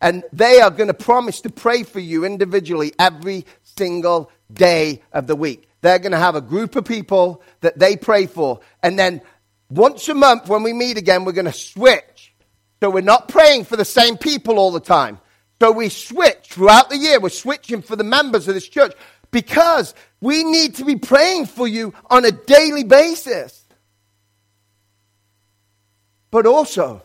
And 0.00 0.22
they 0.32 0.60
are 0.60 0.70
going 0.70 0.86
to 0.86 0.94
promise 0.94 1.40
to 1.40 1.50
pray 1.50 1.82
for 1.82 1.98
you 1.98 2.24
individually 2.24 2.92
every 2.96 3.44
single 3.64 4.30
day 4.52 5.02
of 5.12 5.26
the 5.26 5.34
week. 5.34 5.68
They're 5.80 5.98
going 5.98 6.12
to 6.12 6.18
have 6.18 6.36
a 6.36 6.40
group 6.40 6.76
of 6.76 6.84
people 6.84 7.42
that 7.60 7.76
they 7.76 7.96
pray 7.96 8.26
for. 8.26 8.60
And 8.84 8.96
then 8.96 9.20
once 9.68 10.08
a 10.08 10.14
month, 10.14 10.48
when 10.48 10.62
we 10.62 10.72
meet 10.72 10.96
again, 10.96 11.24
we're 11.24 11.32
going 11.32 11.46
to 11.46 11.52
switch. 11.52 12.32
So 12.78 12.88
we're 12.88 13.00
not 13.00 13.26
praying 13.26 13.64
for 13.64 13.74
the 13.74 13.84
same 13.84 14.16
people 14.16 14.60
all 14.60 14.70
the 14.70 14.78
time. 14.78 15.18
So 15.60 15.72
we 15.72 15.88
switch 15.88 16.48
throughout 16.50 16.88
the 16.88 16.96
year. 16.96 17.20
We're 17.20 17.30
switching 17.30 17.82
for 17.82 17.96
the 17.96 18.04
members 18.04 18.46
of 18.48 18.54
this 18.54 18.68
church 18.68 18.94
because 19.30 19.94
we 20.20 20.44
need 20.44 20.76
to 20.76 20.84
be 20.84 20.96
praying 20.96 21.46
for 21.46 21.66
you 21.66 21.94
on 22.08 22.24
a 22.24 22.32
daily 22.32 22.84
basis. 22.84 23.64
But 26.30 26.46
also, 26.46 27.02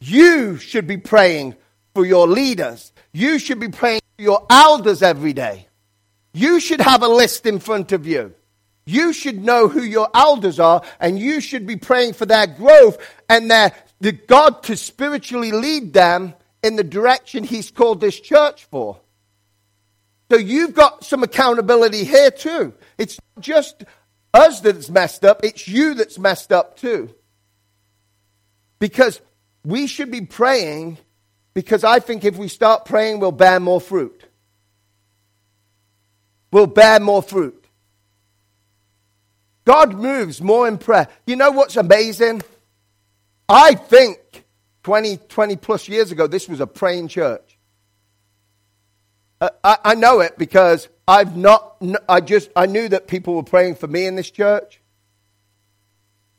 you 0.00 0.56
should 0.56 0.86
be 0.86 0.96
praying 0.96 1.56
for 1.94 2.06
your 2.06 2.26
leaders. 2.26 2.92
You 3.12 3.38
should 3.38 3.60
be 3.60 3.68
praying 3.68 4.00
for 4.16 4.22
your 4.22 4.46
elders 4.48 5.02
every 5.02 5.32
day. 5.32 5.66
You 6.32 6.60
should 6.60 6.80
have 6.80 7.02
a 7.02 7.08
list 7.08 7.46
in 7.46 7.58
front 7.58 7.92
of 7.92 8.06
you. 8.06 8.34
You 8.86 9.12
should 9.12 9.42
know 9.42 9.68
who 9.68 9.82
your 9.82 10.10
elders 10.14 10.60
are, 10.60 10.82
and 11.00 11.18
you 11.18 11.40
should 11.40 11.66
be 11.66 11.76
praying 11.76 12.14
for 12.14 12.26
their 12.26 12.46
growth 12.46 12.98
and 13.28 13.50
their 13.50 13.72
the 14.00 14.12
God 14.12 14.62
to 14.64 14.76
spiritually 14.76 15.52
lead 15.52 15.94
them 15.94 16.34
in 16.64 16.76
the 16.76 16.82
direction 16.82 17.44
He's 17.44 17.70
called 17.70 18.00
this 18.00 18.18
church 18.18 18.64
for. 18.64 18.98
So 20.30 20.38
you've 20.38 20.74
got 20.74 21.04
some 21.04 21.22
accountability 21.22 22.04
here 22.04 22.30
too. 22.30 22.72
It's 22.98 23.18
not 23.36 23.44
just 23.44 23.84
us 24.32 24.60
that's 24.60 24.88
messed 24.88 25.24
up, 25.24 25.44
it's 25.44 25.68
you 25.68 25.94
that's 25.94 26.18
messed 26.18 26.50
up 26.50 26.76
too. 26.76 27.14
Because 28.78 29.20
we 29.64 29.86
should 29.86 30.10
be 30.10 30.22
praying, 30.22 30.98
because 31.52 31.84
I 31.84 32.00
think 32.00 32.24
if 32.24 32.36
we 32.36 32.48
start 32.48 32.86
praying, 32.86 33.20
we'll 33.20 33.30
bear 33.32 33.60
more 33.60 33.80
fruit. 33.80 34.24
We'll 36.50 36.66
bear 36.66 36.98
more 36.98 37.22
fruit. 37.22 37.66
God 39.64 39.94
moves 39.94 40.40
more 40.40 40.66
in 40.66 40.78
prayer. 40.78 41.08
You 41.26 41.36
know 41.36 41.50
what's 41.50 41.76
amazing? 41.76 42.42
I 43.48 43.74
think 43.74 44.43
20, 44.84 45.16
20 45.16 45.56
plus 45.56 45.88
years 45.88 46.12
ago, 46.12 46.26
this 46.26 46.48
was 46.48 46.60
a 46.60 46.66
praying 46.66 47.08
church. 47.08 47.58
Uh, 49.40 49.48
I, 49.64 49.78
I 49.84 49.94
know 49.94 50.20
it 50.20 50.38
because 50.38 50.88
I've 51.08 51.36
not, 51.36 51.82
I 52.08 52.20
just, 52.20 52.50
I 52.54 52.66
knew 52.66 52.88
that 52.88 53.08
people 53.08 53.34
were 53.34 53.42
praying 53.42 53.76
for 53.76 53.86
me 53.86 54.06
in 54.06 54.14
this 54.14 54.30
church. 54.30 54.80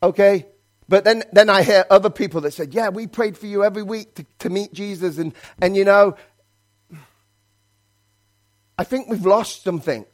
Okay? 0.01 0.45
But 0.87 1.03
then, 1.03 1.23
then 1.33 1.49
I 1.49 1.63
hear 1.63 1.85
other 1.89 2.11
people 2.11 2.41
that 2.41 2.51
said, 2.51 2.73
yeah, 2.73 2.89
we 2.89 3.07
prayed 3.07 3.35
for 3.35 3.47
you 3.47 3.63
every 3.63 3.81
week 3.81 4.13
to, 4.15 4.25
to 4.39 4.49
meet 4.51 4.71
Jesus. 4.73 5.17
And, 5.17 5.33
and, 5.59 5.75
you 5.75 5.83
know, 5.83 6.15
I 8.77 8.83
think 8.83 9.09
we've 9.09 9.25
lost 9.25 9.63
something 9.63 10.05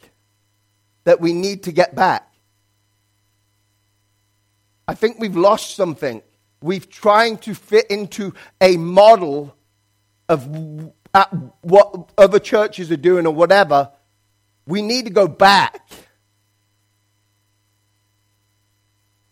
that 1.04 1.20
we 1.20 1.34
need 1.34 1.64
to 1.64 1.74
get 1.74 1.96
back. 1.96 2.32
I 4.88 4.94
think 4.94 5.20
we've 5.20 5.36
lost 5.36 5.76
something. 5.76 6.22
We've 6.62 6.88
trying 6.90 7.38
to 7.40 7.56
fit 7.56 7.88
into 7.90 8.34
a 8.60 8.78
model 8.78 9.56
of 10.30 10.48
what 11.62 12.12
other 12.18 12.40
churches 12.40 12.92
are 12.92 12.98
doing 12.98 13.26
or 13.26 13.34
whatever. 13.34 13.92
We 14.68 14.82
need 14.82 15.06
to 15.06 15.12
go 15.12 15.28
back 15.28 15.82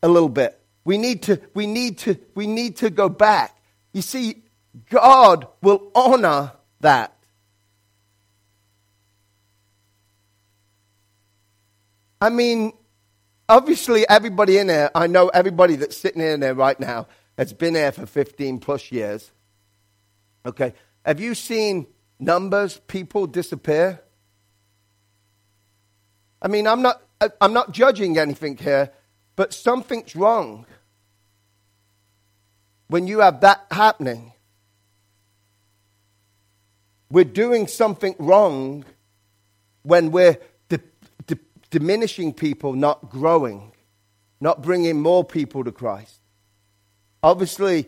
a 0.02 0.08
little 0.08 0.30
bit. 0.30 0.60
We 0.84 0.98
need 0.98 1.24
to, 1.24 1.40
we 1.54 1.68
need 1.68 2.00
to, 2.00 2.18
we 2.34 2.48
need 2.48 2.78
to 2.78 2.90
go 2.90 3.10
back. 3.10 3.56
You 3.94 4.02
see, 4.02 4.44
God 4.90 5.48
will 5.62 5.92
honor 5.94 6.54
that. 6.82 7.16
I 12.22 12.30
mean, 12.30 12.74
obviously, 13.50 14.08
everybody 14.08 14.58
in 14.58 14.68
there, 14.68 14.92
I 14.96 15.08
know 15.08 15.28
everybody 15.30 15.76
that's 15.76 15.98
sitting 15.98 16.22
in 16.22 16.40
there 16.40 16.54
right 16.54 16.80
now 16.80 17.08
has 17.38 17.52
been 17.52 17.74
there 17.74 17.92
for 17.92 18.06
15 18.06 18.60
plus 18.60 18.92
years. 18.92 19.32
Okay. 20.46 20.74
Have 21.06 21.20
you 21.20 21.36
seen 21.36 21.88
numbers, 22.20 22.80
people 22.88 23.28
disappear? 23.28 24.02
I 26.42 26.48
mean, 26.48 26.68
I'm 26.68 26.82
not, 26.82 27.02
I'm 27.42 27.54
not 27.54 27.72
judging 27.72 28.18
anything 28.18 28.56
here, 28.56 28.92
but 29.36 29.54
something's 29.54 30.16
wrong 30.16 30.66
when 32.88 33.08
you 33.08 33.20
have 33.20 33.42
that 33.42 33.66
happening. 33.72 34.34
We're 37.12 37.24
doing 37.24 37.68
something 37.68 38.16
wrong 38.20 38.86
when 39.84 40.12
we're 40.12 40.38
diminishing 41.70 42.34
people, 42.34 42.74
not 42.74 43.10
growing, 43.10 43.72
not 44.40 44.62
bringing 44.62 45.02
more 45.02 45.24
people 45.24 45.64
to 45.64 45.72
Christ. 45.72 46.20
Obviously, 47.22 47.88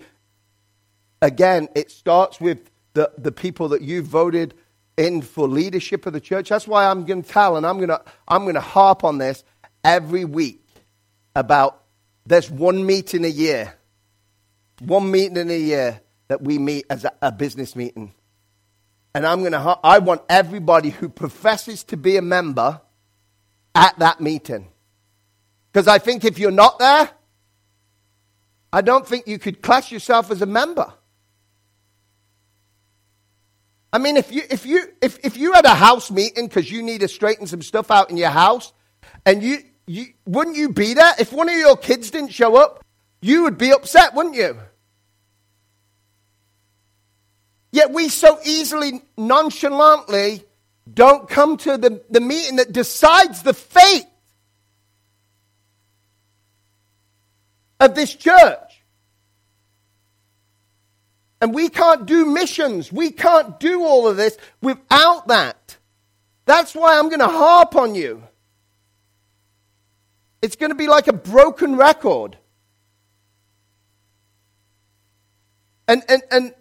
again, 1.21 1.69
it 1.75 1.91
starts 1.91 2.39
with 2.39 2.69
the, 2.93 3.11
the 3.17 3.31
people 3.31 3.69
that 3.69 3.81
you 3.81 4.01
voted 4.01 4.53
in 4.97 5.21
for 5.21 5.47
leadership 5.47 6.05
of 6.05 6.13
the 6.13 6.19
church. 6.19 6.49
That's 6.49 6.67
why 6.67 6.85
I'm 6.85 7.05
going 7.05 7.23
to 7.23 7.29
tell, 7.29 7.57
and 7.57 7.65
I'm 7.65 7.77
going 7.77 7.89
to 7.89 8.01
I'm 8.27 8.43
going 8.43 8.55
to 8.55 8.61
harp 8.61 9.03
on 9.03 9.17
this 9.17 9.43
every 9.83 10.25
week 10.25 10.63
about 11.35 11.81
there's 12.25 12.51
one 12.51 12.85
meeting 12.85 13.25
a 13.25 13.29
year, 13.29 13.73
one 14.79 15.09
meeting 15.09 15.37
in 15.37 15.49
a 15.49 15.57
year 15.57 16.01
that 16.27 16.41
we 16.41 16.59
meet 16.59 16.85
as 16.89 17.05
a, 17.05 17.13
a 17.21 17.31
business 17.31 17.75
meeting. 17.75 18.13
And 19.13 19.25
I'm 19.25 19.39
going 19.39 19.51
to, 19.51 19.79
I 19.83 19.99
want 19.99 20.21
everybody 20.29 20.89
who 20.89 21.09
professes 21.09 21.83
to 21.85 21.97
be 21.97 22.15
a 22.15 22.21
member 22.21 22.79
at 23.73 23.97
that 23.99 24.21
meeting. 24.21 24.67
Because 25.71 25.87
I 25.87 25.99
think 25.99 26.25
if 26.25 26.37
you're 26.37 26.51
not 26.51 26.79
there, 26.79 27.09
I 28.73 28.81
don't 28.81 29.07
think 29.07 29.27
you 29.27 29.39
could 29.39 29.61
class 29.61 29.91
yourself 29.91 30.31
as 30.31 30.41
a 30.41 30.45
member. 30.45 30.93
I 33.93 33.97
mean, 33.97 34.15
if 34.15 34.31
you, 34.31 34.43
if 34.49 34.65
you, 34.65 34.83
if, 35.01 35.19
if 35.23 35.35
you 35.35 35.53
had 35.53 35.65
a 35.65 35.75
house 35.75 36.09
meeting 36.09 36.47
because 36.47 36.71
you 36.71 36.81
need 36.81 37.01
to 37.01 37.07
straighten 37.07 37.47
some 37.47 37.61
stuff 37.61 37.91
out 37.91 38.09
in 38.09 38.17
your 38.17 38.29
house, 38.29 38.71
and 39.25 39.43
you, 39.43 39.59
you, 39.85 40.05
wouldn't 40.25 40.55
you 40.55 40.69
be 40.69 40.93
there? 40.93 41.13
If 41.19 41.33
one 41.33 41.49
of 41.49 41.55
your 41.55 41.75
kids 41.75 42.11
didn't 42.11 42.31
show 42.31 42.55
up, 42.55 42.85
you 43.21 43.43
would 43.43 43.57
be 43.57 43.71
upset, 43.71 44.13
wouldn't 44.13 44.35
you? 44.35 44.57
Yet 47.71 47.91
we 47.91 48.09
so 48.09 48.39
easily, 48.45 49.01
nonchalantly 49.17 50.43
don't 50.91 51.29
come 51.29 51.57
to 51.57 51.77
the, 51.77 52.03
the 52.09 52.21
meeting 52.21 52.57
that 52.57 52.71
decides 52.71 53.43
the 53.43 53.53
fate 53.53 54.05
of 57.79 57.95
this 57.95 58.13
church. 58.13 58.81
And 61.41 61.53
we 61.53 61.69
can't 61.69 62.05
do 62.05 62.25
missions. 62.25 62.91
We 62.91 63.11
can't 63.11 63.59
do 63.59 63.83
all 63.83 64.07
of 64.07 64.15
this 64.15 64.37
without 64.61 65.27
that. 65.27 65.77
That's 66.45 66.75
why 66.75 66.97
I'm 66.99 67.09
going 67.09 67.19
to 67.19 67.27
harp 67.27 67.75
on 67.75 67.95
you. 67.95 68.23
It's 70.41 70.55
going 70.55 70.71
to 70.71 70.75
be 70.75 70.87
like 70.87 71.07
a 71.07 71.13
broken 71.13 71.75
record. 71.75 72.37
And, 75.87 76.03
and, 76.07 76.21
and 76.31 76.53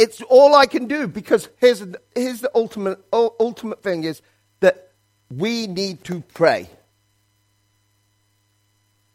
it's 0.00 0.22
all 0.22 0.54
I 0.54 0.64
can 0.64 0.86
do 0.86 1.06
because 1.06 1.50
here's, 1.58 1.84
here's 2.14 2.40
the 2.40 2.50
ultimate, 2.54 2.98
ultimate 3.12 3.82
thing 3.82 4.04
is 4.04 4.22
that 4.60 4.92
we 5.30 5.66
need 5.66 6.04
to 6.04 6.22
pray. 6.32 6.70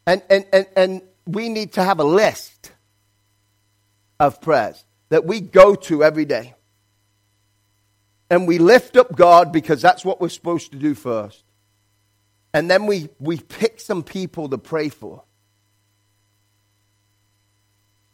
And, 0.06 0.22
and, 0.30 0.46
and, 0.54 0.68
and 0.76 1.02
we 1.26 1.50
need 1.50 1.74
to 1.74 1.84
have 1.84 2.00
a 2.00 2.04
list 2.04 2.72
of 4.20 4.40
prayers 4.42 4.86
that 5.10 5.26
we 5.26 5.42
go 5.42 5.74
to 5.74 6.04
every 6.04 6.26
day. 6.26 6.54
And 8.30 8.48
we 8.48 8.60
lift 8.60 8.96
up 8.96 9.16
God 9.16 9.52
because 9.52 9.82
that's 9.82 10.06
what 10.06 10.22
we're 10.22 10.30
supposed 10.30 10.72
to 10.74 10.78
do 10.78 10.94
first. 10.94 11.44
And 12.54 12.70
then 12.70 12.86
we, 12.86 13.10
we 13.20 13.40
pick 13.40 13.80
some 13.80 14.04
people 14.04 14.50
to 14.50 14.60
pray 14.60 14.90
for. 14.90 15.24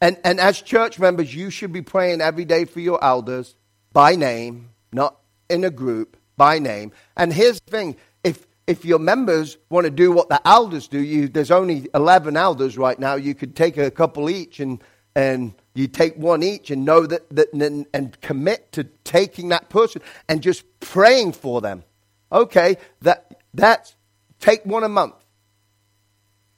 And, 0.01 0.17
and 0.23 0.39
as 0.39 0.61
church 0.61 0.99
members, 0.99 1.33
you 1.33 1.51
should 1.51 1.71
be 1.71 1.83
praying 1.83 2.21
every 2.21 2.43
day 2.43 2.65
for 2.65 2.79
your 2.79 3.01
elders 3.03 3.55
by 3.93 4.15
name, 4.15 4.71
not 4.91 5.17
in 5.49 5.63
a 5.63 5.69
group, 5.69 6.17
by 6.35 6.57
name. 6.57 6.91
And 7.15 7.31
here's 7.31 7.61
the 7.61 7.71
thing 7.71 7.97
if, 8.23 8.47
if 8.65 8.83
your 8.83 8.97
members 8.97 9.57
want 9.69 9.85
to 9.85 9.91
do 9.91 10.11
what 10.11 10.27
the 10.27 10.45
elders 10.47 10.87
do, 10.87 10.99
you, 10.99 11.27
there's 11.27 11.51
only 11.51 11.87
11 11.93 12.35
elders 12.35 12.79
right 12.79 12.97
now. 12.97 13.13
You 13.13 13.35
could 13.35 13.55
take 13.55 13.77
a 13.77 13.91
couple 13.91 14.27
each 14.27 14.59
and, 14.59 14.83
and 15.15 15.53
you 15.75 15.87
take 15.87 16.15
one 16.17 16.41
each 16.41 16.71
and 16.71 16.83
know 16.83 17.05
that, 17.05 17.29
that 17.35 17.53
and, 17.53 17.85
and 17.93 18.19
commit 18.21 18.71
to 18.71 18.85
taking 19.03 19.49
that 19.49 19.69
person 19.69 20.01
and 20.27 20.41
just 20.41 20.63
praying 20.79 21.33
for 21.33 21.61
them. 21.61 21.83
Okay, 22.31 22.77
that, 23.01 23.43
that's 23.53 23.95
take 24.39 24.65
one 24.65 24.83
a 24.83 24.89
month. 24.89 25.13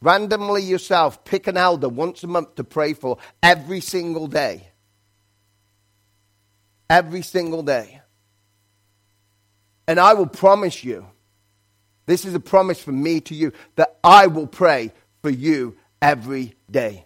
Randomly 0.04 0.62
yourself, 0.62 1.24
pick 1.24 1.48
an 1.48 1.56
elder 1.56 1.88
once 1.88 2.24
a 2.24 2.28
month 2.28 2.56
to 2.56 2.66
pray 2.66 2.94
for 2.94 3.20
every 3.42 3.80
single 3.80 4.28
day. 4.28 4.68
Every 6.90 7.22
single 7.22 7.64
day. 7.64 8.02
And 9.88 10.00
I 10.00 10.14
will 10.14 10.28
promise 10.28 10.84
you, 10.84 11.06
this 12.06 12.26
is 12.26 12.36
a 12.36 12.40
promise 12.40 12.82
from 12.82 13.02
me 13.02 13.22
to 13.22 13.34
you, 13.34 13.54
that 13.78 13.98
I 14.04 14.28
will 14.28 14.48
pray 14.48 14.92
for 15.22 15.30
you 15.30 15.78
every 16.02 16.56
day. 16.70 17.06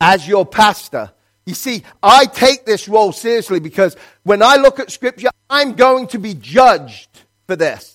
As 0.00 0.26
your 0.26 0.46
pastor, 0.46 1.12
You 1.46 1.54
see, 1.54 1.82
I 2.02 2.24
take 2.26 2.64
this 2.64 2.88
role 2.88 3.12
seriously 3.12 3.60
because 3.60 3.96
when 4.22 4.42
I 4.42 4.56
look 4.56 4.80
at 4.80 4.90
Scripture, 4.90 5.28
I'm 5.50 5.74
going 5.74 6.06
to 6.08 6.18
be 6.18 6.34
judged 6.34 7.08
for 7.46 7.54
this. 7.54 7.93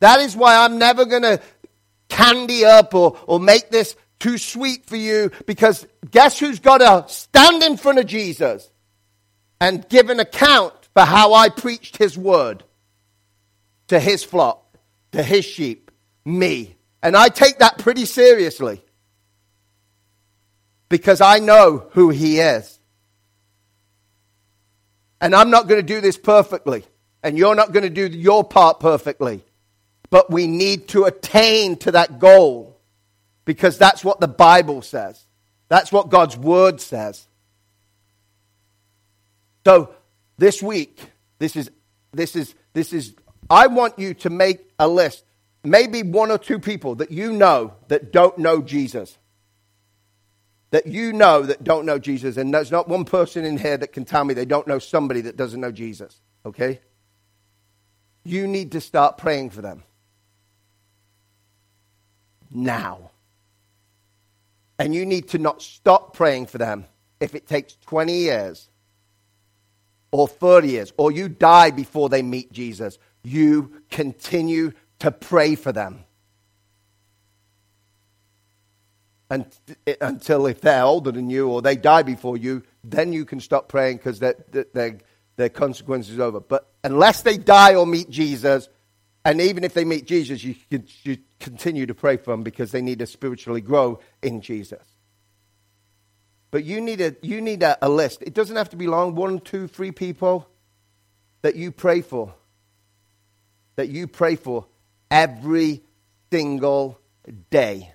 That 0.00 0.20
is 0.20 0.36
why 0.36 0.56
I'm 0.56 0.78
never 0.78 1.04
going 1.04 1.22
to 1.22 1.40
candy 2.08 2.64
up 2.64 2.94
or, 2.94 3.18
or 3.26 3.40
make 3.40 3.70
this 3.70 3.96
too 4.18 4.38
sweet 4.38 4.86
for 4.86 4.96
you 4.96 5.30
because 5.46 5.86
guess 6.10 6.38
who's 6.38 6.60
got 6.60 6.78
to 6.78 7.12
stand 7.12 7.62
in 7.62 7.76
front 7.76 7.98
of 7.98 8.06
Jesus 8.06 8.70
and 9.60 9.88
give 9.88 10.10
an 10.10 10.20
account 10.20 10.74
for 10.94 11.02
how 11.02 11.34
I 11.34 11.48
preached 11.48 11.96
his 11.96 12.16
word 12.16 12.64
to 13.88 14.00
his 14.00 14.24
flock, 14.24 14.78
to 15.12 15.22
his 15.22 15.44
sheep, 15.44 15.90
me. 16.24 16.76
And 17.02 17.16
I 17.16 17.28
take 17.28 17.58
that 17.58 17.78
pretty 17.78 18.04
seriously 18.04 18.82
because 20.88 21.20
I 21.20 21.38
know 21.38 21.86
who 21.92 22.10
he 22.10 22.40
is. 22.40 22.78
And 25.20 25.34
I'm 25.34 25.50
not 25.50 25.68
going 25.68 25.80
to 25.80 25.86
do 25.86 26.00
this 26.00 26.18
perfectly, 26.18 26.84
and 27.22 27.38
you're 27.38 27.54
not 27.54 27.72
going 27.72 27.84
to 27.84 27.90
do 27.90 28.06
your 28.06 28.44
part 28.44 28.80
perfectly. 28.80 29.42
But 30.16 30.30
we 30.30 30.46
need 30.46 30.88
to 30.88 31.04
attain 31.04 31.76
to 31.80 31.90
that 31.90 32.18
goal 32.18 32.80
because 33.44 33.76
that's 33.76 34.02
what 34.02 34.18
the 34.18 34.26
Bible 34.26 34.80
says. 34.80 35.26
That's 35.68 35.92
what 35.92 36.08
God's 36.08 36.38
Word 36.38 36.80
says. 36.80 37.28
So 39.66 39.94
this 40.38 40.62
week, 40.62 40.98
this 41.38 41.54
is, 41.54 41.70
this 42.12 42.34
is, 42.34 42.54
this 42.72 42.94
is, 42.94 43.14
I 43.50 43.66
want 43.66 43.98
you 43.98 44.14
to 44.14 44.30
make 44.30 44.72
a 44.78 44.88
list, 44.88 45.22
maybe 45.62 46.02
one 46.02 46.30
or 46.30 46.38
two 46.38 46.60
people 46.60 46.94
that 46.94 47.10
you 47.10 47.34
know 47.34 47.74
that 47.88 48.10
don't 48.10 48.38
know 48.38 48.62
Jesus. 48.62 49.18
That 50.70 50.86
you 50.86 51.12
know 51.12 51.42
that 51.42 51.62
don't 51.62 51.84
know 51.84 51.98
Jesus, 51.98 52.38
and 52.38 52.54
there's 52.54 52.72
not 52.72 52.88
one 52.88 53.04
person 53.04 53.44
in 53.44 53.58
here 53.58 53.76
that 53.76 53.92
can 53.92 54.06
tell 54.06 54.24
me 54.24 54.32
they 54.32 54.46
don't 54.46 54.66
know 54.66 54.78
somebody 54.78 55.20
that 55.20 55.36
doesn't 55.36 55.60
know 55.60 55.72
Jesus, 55.72 56.22
okay? 56.46 56.80
You 58.24 58.46
need 58.46 58.72
to 58.72 58.80
start 58.80 59.18
praying 59.18 59.50
for 59.50 59.60
them 59.60 59.82
now. 62.50 63.10
And 64.78 64.94
you 64.94 65.06
need 65.06 65.28
to 65.28 65.38
not 65.38 65.62
stop 65.62 66.14
praying 66.14 66.46
for 66.46 66.58
them 66.58 66.84
if 67.20 67.34
it 67.34 67.46
takes 67.46 67.76
20 67.86 68.12
years 68.12 68.68
or 70.10 70.28
30 70.28 70.68
years, 70.68 70.92
or 70.96 71.10
you 71.10 71.28
die 71.28 71.70
before 71.70 72.08
they 72.08 72.22
meet 72.22 72.52
Jesus. 72.52 72.98
You 73.22 73.82
continue 73.90 74.72
to 75.00 75.10
pray 75.10 75.54
for 75.54 75.72
them. 75.72 76.04
And, 79.28 79.46
until 80.00 80.46
if 80.46 80.60
they're 80.60 80.84
older 80.84 81.10
than 81.10 81.28
you 81.30 81.48
or 81.48 81.60
they 81.60 81.74
die 81.74 82.02
before 82.02 82.36
you, 82.36 82.62
then 82.84 83.12
you 83.12 83.24
can 83.24 83.40
stop 83.40 83.68
praying 83.68 83.96
because 83.96 84.20
their, 84.20 84.36
their, 84.72 84.98
their 85.36 85.48
consequence 85.48 86.08
is 86.08 86.20
over. 86.20 86.38
But 86.38 86.70
unless 86.84 87.22
they 87.22 87.36
die 87.36 87.74
or 87.74 87.86
meet 87.86 88.08
Jesus, 88.08 88.68
and 89.26 89.40
even 89.40 89.64
if 89.64 89.74
they 89.74 89.84
meet 89.84 90.06
Jesus, 90.06 90.44
you, 90.44 90.54
you 90.70 91.18
continue 91.40 91.84
to 91.86 91.94
pray 91.94 92.16
for 92.16 92.30
them 92.30 92.44
because 92.44 92.70
they 92.70 92.80
need 92.80 93.00
to 93.00 93.08
spiritually 93.08 93.60
grow 93.60 93.98
in 94.22 94.40
Jesus. 94.40 94.84
But 96.52 96.62
you 96.62 96.80
need, 96.80 97.00
a, 97.00 97.16
you 97.22 97.40
need 97.40 97.64
a, 97.64 97.76
a 97.84 97.88
list. 97.88 98.22
It 98.22 98.34
doesn't 98.34 98.54
have 98.54 98.68
to 98.68 98.76
be 98.76 98.86
long 98.86 99.16
one, 99.16 99.40
two, 99.40 99.66
three 99.66 99.90
people 99.90 100.48
that 101.42 101.56
you 101.56 101.72
pray 101.72 102.02
for. 102.02 102.34
That 103.74 103.88
you 103.88 104.06
pray 104.06 104.36
for 104.36 104.66
every 105.10 105.82
single 106.30 107.00
day. 107.50 107.92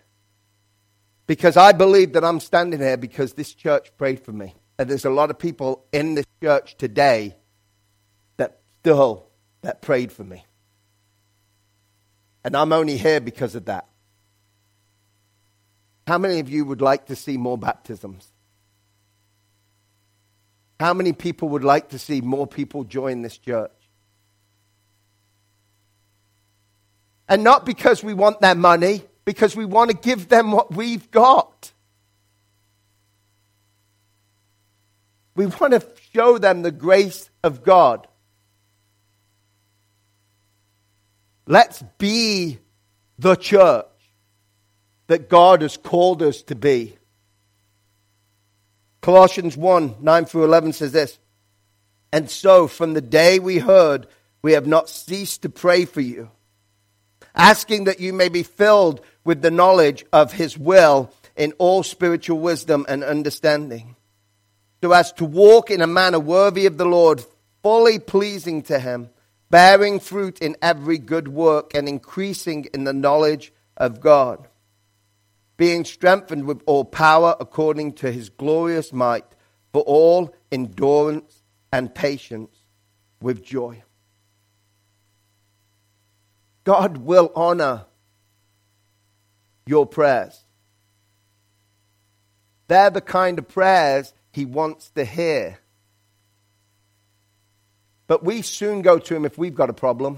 Because 1.27 1.55
I 1.55 1.71
believe 1.71 2.11
that 2.11 2.25
I'm 2.25 2.41
standing 2.41 2.81
here 2.81 2.97
because 2.97 3.35
this 3.35 3.53
church 3.53 3.95
prayed 3.97 4.19
for 4.19 4.33
me. 4.33 4.53
And 4.77 4.89
there's 4.89 5.05
a 5.05 5.09
lot 5.09 5.29
of 5.29 5.39
people 5.39 5.85
in 5.93 6.15
this 6.15 6.25
church 6.43 6.75
today 6.75 7.37
that 8.35 8.59
still 8.81 9.27
that 9.61 9.81
prayed 9.81 10.11
for 10.11 10.25
me. 10.25 10.43
And 12.43 12.55
I'm 12.55 12.73
only 12.73 12.97
here 12.97 13.19
because 13.19 13.55
of 13.55 13.65
that. 13.65 13.87
How 16.07 16.17
many 16.17 16.39
of 16.39 16.49
you 16.49 16.65
would 16.65 16.81
like 16.81 17.05
to 17.07 17.15
see 17.15 17.37
more 17.37 17.57
baptisms? 17.57 18.27
How 20.79 20.93
many 20.93 21.13
people 21.13 21.49
would 21.49 21.63
like 21.63 21.89
to 21.89 21.99
see 21.99 22.21
more 22.21 22.47
people 22.47 22.83
join 22.83 23.21
this 23.21 23.37
church? 23.37 23.71
And 27.29 27.43
not 27.43 27.65
because 27.65 28.03
we 28.03 28.13
want 28.13 28.41
their 28.41 28.55
money, 28.55 29.03
because 29.23 29.55
we 29.55 29.63
want 29.63 29.91
to 29.91 29.95
give 29.95 30.27
them 30.27 30.51
what 30.51 30.75
we've 30.75 31.09
got. 31.11 31.71
We 35.35 35.45
want 35.45 35.73
to 35.73 35.85
show 36.13 36.37
them 36.39 36.63
the 36.63 36.71
grace 36.71 37.29
of 37.43 37.63
God. 37.63 38.07
Let's 41.47 41.83
be 41.97 42.59
the 43.17 43.35
church 43.35 43.85
that 45.07 45.29
God 45.29 45.61
has 45.61 45.77
called 45.77 46.21
us 46.21 46.41
to 46.43 46.55
be. 46.55 46.97
Colossians 49.01 49.57
1 49.57 49.95
9 49.99 50.25
through 50.25 50.45
11 50.45 50.73
says 50.73 50.91
this 50.91 51.17
And 52.13 52.29
so, 52.29 52.67
from 52.67 52.93
the 52.93 53.01
day 53.01 53.39
we 53.39 53.57
heard, 53.57 54.07
we 54.41 54.53
have 54.53 54.67
not 54.67 54.89
ceased 54.89 55.41
to 55.41 55.49
pray 55.49 55.85
for 55.85 56.01
you, 56.01 56.29
asking 57.35 57.85
that 57.85 57.99
you 57.99 58.13
may 58.13 58.29
be 58.29 58.43
filled 58.43 59.01
with 59.23 59.41
the 59.41 59.51
knowledge 59.51 60.05
of 60.13 60.33
His 60.33 60.57
will 60.57 61.11
in 61.35 61.53
all 61.53 61.83
spiritual 61.83 62.39
wisdom 62.39 62.85
and 62.87 63.03
understanding, 63.03 63.95
so 64.83 64.91
as 64.91 65.11
to 65.13 65.25
walk 65.25 65.71
in 65.71 65.81
a 65.81 65.87
manner 65.87 66.19
worthy 66.19 66.67
of 66.67 66.77
the 66.77 66.85
Lord, 66.85 67.23
fully 67.63 67.97
pleasing 67.97 68.61
to 68.63 68.79
Him 68.79 69.09
bearing 69.51 69.99
fruit 69.99 70.39
in 70.39 70.55
every 70.61 70.97
good 70.97 71.27
work 71.27 71.75
and 71.75 71.87
increasing 71.87 72.65
in 72.73 72.85
the 72.85 72.93
knowledge 72.93 73.53
of 73.77 73.99
God, 73.99 74.47
being 75.57 75.85
strengthened 75.85 76.45
with 76.45 76.63
all 76.65 76.85
power 76.85 77.35
according 77.39 77.93
to 77.93 78.11
his 78.11 78.29
glorious 78.29 78.91
might, 78.91 79.25
for 79.73 79.81
all 79.83 80.33
endurance 80.51 81.43
and 81.71 81.93
patience 81.93 82.57
with 83.21 83.43
joy. 83.43 83.83
God 86.63 86.97
will 86.97 87.31
honor 87.35 87.85
your 89.65 89.85
prayers. 89.85 90.45
They're 92.67 92.89
the 92.89 93.01
kind 93.01 93.37
of 93.37 93.47
prayers 93.47 94.13
he 94.31 94.45
wants 94.45 94.89
to 94.91 95.03
hear. 95.03 95.59
But 98.11 98.25
we 98.25 98.41
soon 98.41 98.81
go 98.81 98.99
to 98.99 99.15
him 99.15 99.23
if 99.23 99.37
we've 99.37 99.55
got 99.55 99.69
a 99.69 99.73
problem. 99.73 100.17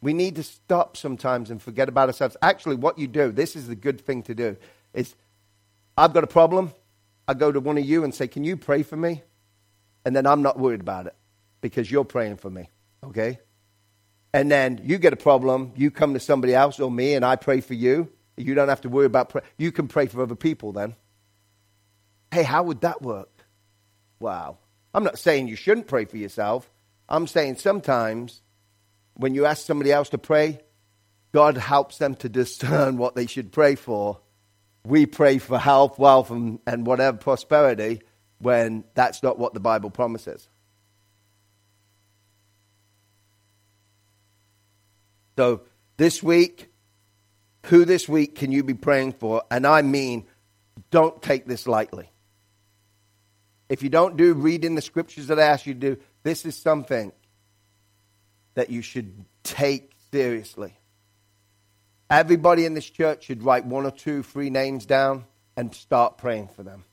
We 0.00 0.12
need 0.12 0.36
to 0.36 0.44
stop 0.44 0.96
sometimes 0.96 1.50
and 1.50 1.60
forget 1.60 1.88
about 1.88 2.08
ourselves. 2.08 2.36
Actually, 2.40 2.76
what 2.76 3.00
you 3.00 3.08
do, 3.08 3.32
this 3.32 3.56
is 3.56 3.66
the 3.66 3.74
good 3.74 4.00
thing 4.00 4.22
to 4.22 4.36
do, 4.36 4.56
is 4.94 5.16
I've 5.96 6.12
got 6.12 6.22
a 6.22 6.28
problem. 6.28 6.72
I 7.26 7.34
go 7.34 7.50
to 7.50 7.58
one 7.58 7.78
of 7.78 7.84
you 7.84 8.04
and 8.04 8.14
say, 8.14 8.28
Can 8.28 8.44
you 8.44 8.56
pray 8.56 8.84
for 8.84 8.96
me? 8.96 9.24
And 10.04 10.14
then 10.14 10.24
I'm 10.24 10.42
not 10.42 10.56
worried 10.56 10.82
about 10.82 11.08
it 11.08 11.16
because 11.60 11.90
you're 11.90 12.04
praying 12.04 12.36
for 12.36 12.48
me. 12.48 12.70
Okay? 13.02 13.40
And 14.32 14.48
then 14.48 14.80
you 14.84 14.98
get 14.98 15.12
a 15.12 15.16
problem, 15.16 15.72
you 15.74 15.90
come 15.90 16.14
to 16.14 16.20
somebody 16.20 16.54
else 16.54 16.78
or 16.78 16.92
me, 16.92 17.14
and 17.14 17.24
I 17.24 17.34
pray 17.34 17.60
for 17.60 17.74
you. 17.74 18.08
You 18.36 18.54
don't 18.54 18.68
have 18.68 18.82
to 18.82 18.88
worry 18.88 19.06
about 19.06 19.30
pray- 19.30 19.42
You 19.56 19.72
can 19.72 19.88
pray 19.88 20.06
for 20.06 20.22
other 20.22 20.36
people 20.36 20.70
then. 20.70 20.94
Hey, 22.30 22.44
how 22.44 22.62
would 22.62 22.82
that 22.82 23.02
work? 23.02 23.37
Wow. 24.20 24.58
I'm 24.94 25.04
not 25.04 25.18
saying 25.18 25.48
you 25.48 25.56
shouldn't 25.56 25.86
pray 25.86 26.04
for 26.04 26.16
yourself. 26.16 26.70
I'm 27.08 27.26
saying 27.26 27.56
sometimes 27.56 28.42
when 29.14 29.34
you 29.34 29.46
ask 29.46 29.64
somebody 29.66 29.92
else 29.92 30.10
to 30.10 30.18
pray, 30.18 30.60
God 31.32 31.56
helps 31.56 31.98
them 31.98 32.14
to 32.16 32.28
discern 32.40 32.96
what 32.96 33.14
they 33.14 33.26
should 33.26 33.52
pray 33.52 33.74
for. 33.74 34.20
We 34.84 35.06
pray 35.06 35.38
for 35.38 35.58
health, 35.58 35.98
wealth, 35.98 36.30
and, 36.30 36.60
and 36.66 36.86
whatever 36.86 37.16
prosperity 37.16 38.00
when 38.38 38.84
that's 38.94 39.22
not 39.22 39.38
what 39.38 39.52
the 39.54 39.60
Bible 39.60 39.90
promises. 39.90 40.48
So, 45.36 45.62
this 45.96 46.22
week, 46.22 46.68
who 47.66 47.84
this 47.84 48.08
week 48.08 48.34
can 48.34 48.50
you 48.50 48.64
be 48.64 48.74
praying 48.74 49.12
for? 49.12 49.42
And 49.50 49.66
I 49.66 49.82
mean, 49.82 50.26
don't 50.90 51.20
take 51.22 51.46
this 51.46 51.66
lightly. 51.66 52.10
If 53.68 53.82
you 53.82 53.88
don't 53.88 54.16
do 54.16 54.34
reading 54.34 54.74
the 54.74 54.82
scriptures 54.82 55.26
that 55.26 55.38
I 55.38 55.42
ask 55.42 55.66
you 55.66 55.74
to 55.74 55.80
do, 55.80 55.96
this 56.22 56.44
is 56.46 56.56
something 56.56 57.12
that 58.54 58.70
you 58.70 58.82
should 58.82 59.24
take 59.42 59.92
seriously. 60.10 60.74
Everybody 62.10 62.64
in 62.64 62.74
this 62.74 62.88
church 62.88 63.24
should 63.24 63.42
write 63.42 63.66
one 63.66 63.84
or 63.84 63.90
two, 63.90 64.22
three 64.22 64.50
names 64.50 64.86
down 64.86 65.26
and 65.56 65.74
start 65.74 66.16
praying 66.16 66.48
for 66.48 66.62
them. 66.62 66.84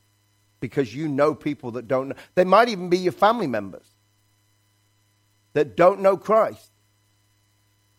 Because 0.60 0.94
you 0.94 1.08
know 1.08 1.34
people 1.34 1.72
that 1.72 1.88
don't 1.88 2.10
know. 2.10 2.16
They 2.34 2.44
might 2.44 2.70
even 2.70 2.90
be 2.90 2.98
your 2.98 3.14
family 3.14 3.48
members 3.48 3.86
that 5.54 5.78
don't 5.78 6.02
know 6.02 6.18
Christ. 6.18 6.72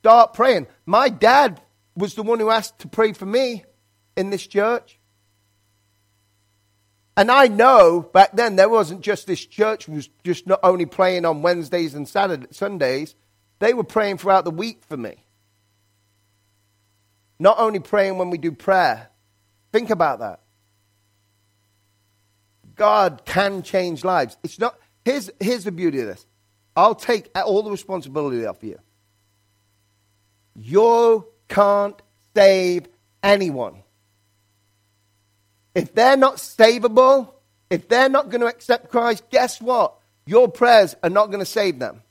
Start 0.00 0.34
praying. 0.34 0.66
My 0.84 1.08
dad 1.08 1.60
was 1.96 2.14
the 2.14 2.22
one 2.22 2.38
who 2.38 2.50
asked 2.50 2.80
to 2.80 2.88
pray 2.88 3.12
for 3.12 3.26
me 3.26 3.64
in 4.16 4.30
this 4.30 4.46
church. 4.46 4.98
And 7.16 7.30
I 7.30 7.48
know 7.48 8.02
back 8.12 8.32
then 8.32 8.56
there 8.56 8.68
wasn't 8.68 9.00
just 9.00 9.26
this 9.26 9.44
church 9.44 9.88
was 9.88 10.08
just 10.22 10.46
not 10.46 10.60
only 10.62 10.84
praying 10.84 11.24
on 11.24 11.42
Wednesdays 11.42 11.94
and 11.94 12.06
Saturday, 12.06 12.46
Sundays, 12.50 13.14
they 13.58 13.72
were 13.72 13.84
praying 13.84 14.18
throughout 14.18 14.44
the 14.44 14.50
week 14.50 14.82
for 14.86 14.96
me. 14.96 15.16
Not 17.38 17.58
only 17.58 17.80
praying 17.80 18.18
when 18.18 18.30
we 18.30 18.38
do 18.38 18.52
prayer. 18.52 19.08
Think 19.72 19.90
about 19.90 20.18
that. 20.18 20.40
God 22.74 23.22
can 23.24 23.62
change 23.62 24.04
lives. 24.04 24.36
It's 24.42 24.58
not 24.58 24.78
here's 25.04 25.30
here's 25.40 25.64
the 25.64 25.72
beauty 25.72 26.00
of 26.00 26.06
this. 26.06 26.26
I'll 26.76 26.94
take 26.94 27.30
all 27.34 27.62
the 27.62 27.70
responsibility 27.70 28.44
off 28.44 28.62
you. 28.62 28.78
You 30.54 31.26
can't 31.48 32.00
save 32.34 32.88
anyone. 33.22 33.82
If 35.76 35.94
they're 35.94 36.16
not 36.16 36.36
savable, 36.36 37.34
if 37.68 37.86
they're 37.86 38.08
not 38.08 38.30
going 38.30 38.40
to 38.40 38.46
accept 38.46 38.90
Christ, 38.90 39.24
guess 39.28 39.60
what? 39.60 39.92
Your 40.24 40.48
prayers 40.48 40.96
are 41.02 41.10
not 41.10 41.26
going 41.26 41.40
to 41.40 41.44
save 41.44 41.78
them. 41.78 42.02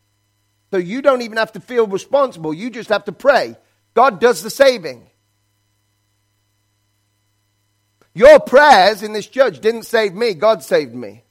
So 0.69 0.77
you 0.77 1.01
don't 1.01 1.23
even 1.23 1.37
have 1.37 1.51
to 1.53 1.59
feel 1.59 1.87
responsible. 1.87 2.53
You 2.53 2.69
just 2.69 2.89
have 2.89 3.05
to 3.05 3.11
pray. 3.11 3.57
God 3.95 4.19
does 4.19 4.43
the 4.43 4.51
saving. 4.51 5.09
Your 8.13 8.39
prayers 8.39 9.01
in 9.01 9.13
this 9.13 9.25
church 9.25 9.59
didn't 9.61 9.83
save 9.83 10.13
me, 10.13 10.35
God 10.35 10.61
saved 10.61 10.93
me. 10.93 11.23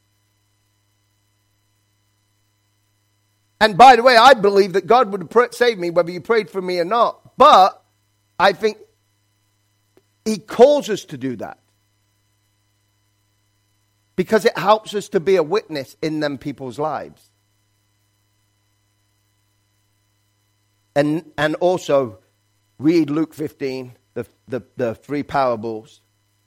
And 3.61 3.79
by 3.79 3.95
the 3.95 4.03
way, 4.03 4.17
I 4.17 4.35
believe 4.35 4.73
that 4.73 4.89
God 4.89 5.13
would 5.13 5.33
have 5.33 5.55
saved 5.55 5.79
me 5.79 5.91
whether 5.91 6.11
you 6.11 6.21
prayed 6.21 6.51
for 6.51 6.61
me 6.61 6.81
or 6.81 6.85
not. 6.85 7.37
But 7.39 7.81
I 8.41 8.55
think 8.55 8.79
He 10.25 10.39
calls 10.39 10.91
us 10.91 11.05
to 11.07 11.17
do 11.17 11.37
that 11.37 11.59
because 14.17 14.45
it 14.45 14.57
helps 14.57 14.95
us 14.95 15.09
to 15.11 15.21
be 15.21 15.37
a 15.37 15.43
witness 15.43 15.97
in 16.03 16.21
them 16.21 16.39
people's 16.39 16.79
lives. 16.79 17.31
And, 20.97 21.33
and 21.37 21.57
also, 21.57 22.19
read 22.79 23.11
Luke 23.11 23.35
15, 23.35 23.95
the, 24.15 24.27
the, 24.47 24.63
the 24.77 24.95
three 24.95 25.25
parables 25.25 26.01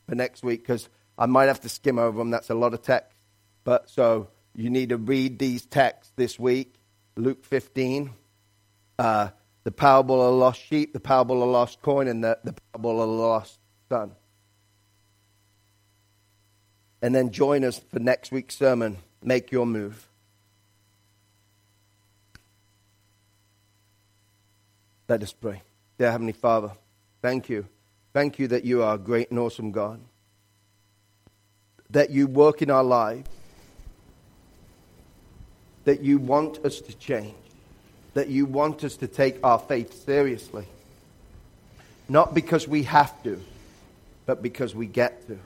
for 0.07 0.15
next 0.15 0.43
week, 0.43 0.61
because 0.61 0.87
I 1.17 1.25
might 1.25 1.45
have 1.45 1.61
to 1.61 1.69
skim 1.69 1.99
over 1.99 2.17
them. 2.17 2.29
That's 2.29 2.49
a 2.49 2.55
lot 2.55 2.73
of 2.73 2.81
text. 2.81 3.17
But 3.65 3.89
so 3.89 4.29
you 4.55 4.69
need 4.69 4.89
to 4.89 4.97
read 4.97 5.39
these 5.39 5.65
texts 5.65 6.13
this 6.15 6.39
week 6.39 6.75
Luke 7.17 7.43
15, 7.45 8.11
uh, 8.99 9.29
the 9.63 9.71
parable 9.71 10.21
of 10.21 10.35
lost 10.35 10.61
sheep, 10.61 10.93
the 10.93 10.99
parable 10.99 11.41
of 11.41 11.49
lost 11.49 11.81
coin, 11.81 12.07
and 12.07 12.23
the, 12.23 12.37
the 12.43 12.53
parable 12.53 13.01
of 13.01 13.09
the 13.09 13.15
lost 13.15 13.59
son 13.89 14.11
and 17.01 17.13
then 17.13 17.31
join 17.31 17.63
us 17.63 17.79
for 17.79 17.99
next 17.99 18.31
week's 18.31 18.57
sermon. 18.57 18.97
Make 19.21 19.51
your 19.51 19.65
move. 19.65 20.07
Let 25.07 25.23
us 25.23 25.31
pray. 25.31 25.61
Dear 25.97 26.11
Heavenly 26.11 26.33
Father, 26.33 26.71
thank 27.21 27.49
you. 27.49 27.65
Thank 28.13 28.39
you 28.39 28.47
that 28.49 28.65
you 28.65 28.83
are 28.83 28.95
a 28.95 28.97
great 28.97 29.29
and 29.29 29.39
awesome 29.39 29.71
God. 29.71 29.99
That 31.91 32.09
you 32.09 32.27
work 32.27 32.61
in 32.61 32.69
our 32.69 32.83
lives. 32.83 33.29
That 35.85 36.01
you 36.01 36.17
want 36.17 36.65
us 36.65 36.81
to 36.81 36.97
change. 36.97 37.35
That 38.15 38.27
you 38.27 38.45
want 38.45 38.83
us 38.83 38.97
to 38.97 39.07
take 39.07 39.37
our 39.43 39.59
faith 39.59 40.03
seriously. 40.05 40.65
Not 42.09 42.33
because 42.33 42.67
we 42.67 42.83
have 42.83 43.21
to, 43.23 43.41
but 44.25 44.41
because 44.41 44.75
we 44.75 44.87
get 44.87 45.27
to 45.27 45.37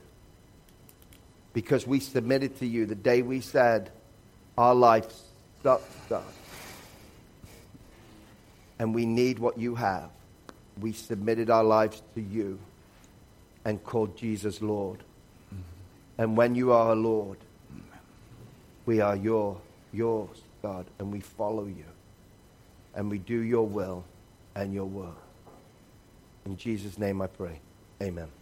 because 1.53 1.85
we 1.85 1.99
submitted 1.99 2.57
to 2.59 2.65
you 2.65 2.85
the 2.85 2.95
day 2.95 3.21
we 3.21 3.41
said 3.41 3.91
our 4.57 4.75
life 4.75 5.05
sucks. 5.63 5.83
And 8.79 8.95
we 8.95 9.05
need 9.05 9.37
what 9.39 9.57
you 9.57 9.75
have. 9.75 10.09
We 10.79 10.93
submitted 10.93 11.49
our 11.49 11.63
lives 11.63 12.01
to 12.15 12.21
you 12.21 12.59
and 13.63 13.83
called 13.83 14.17
Jesus 14.17 14.61
Lord. 14.61 14.99
And 16.17 16.35
when 16.35 16.55
you 16.55 16.71
are 16.71 16.91
a 16.91 16.95
Lord, 16.95 17.37
we 18.85 18.99
are 19.01 19.15
your, 19.15 19.57
yours, 19.93 20.41
God, 20.61 20.85
and 20.99 21.11
we 21.11 21.19
follow 21.19 21.65
you. 21.65 21.85
And 22.95 23.09
we 23.09 23.19
do 23.19 23.39
your 23.39 23.67
will 23.67 24.03
and 24.55 24.73
your 24.73 24.85
work. 24.85 25.15
In 26.45 26.57
Jesus' 26.57 26.97
name 26.97 27.21
I 27.21 27.27
pray. 27.27 27.59
Amen. 28.01 28.40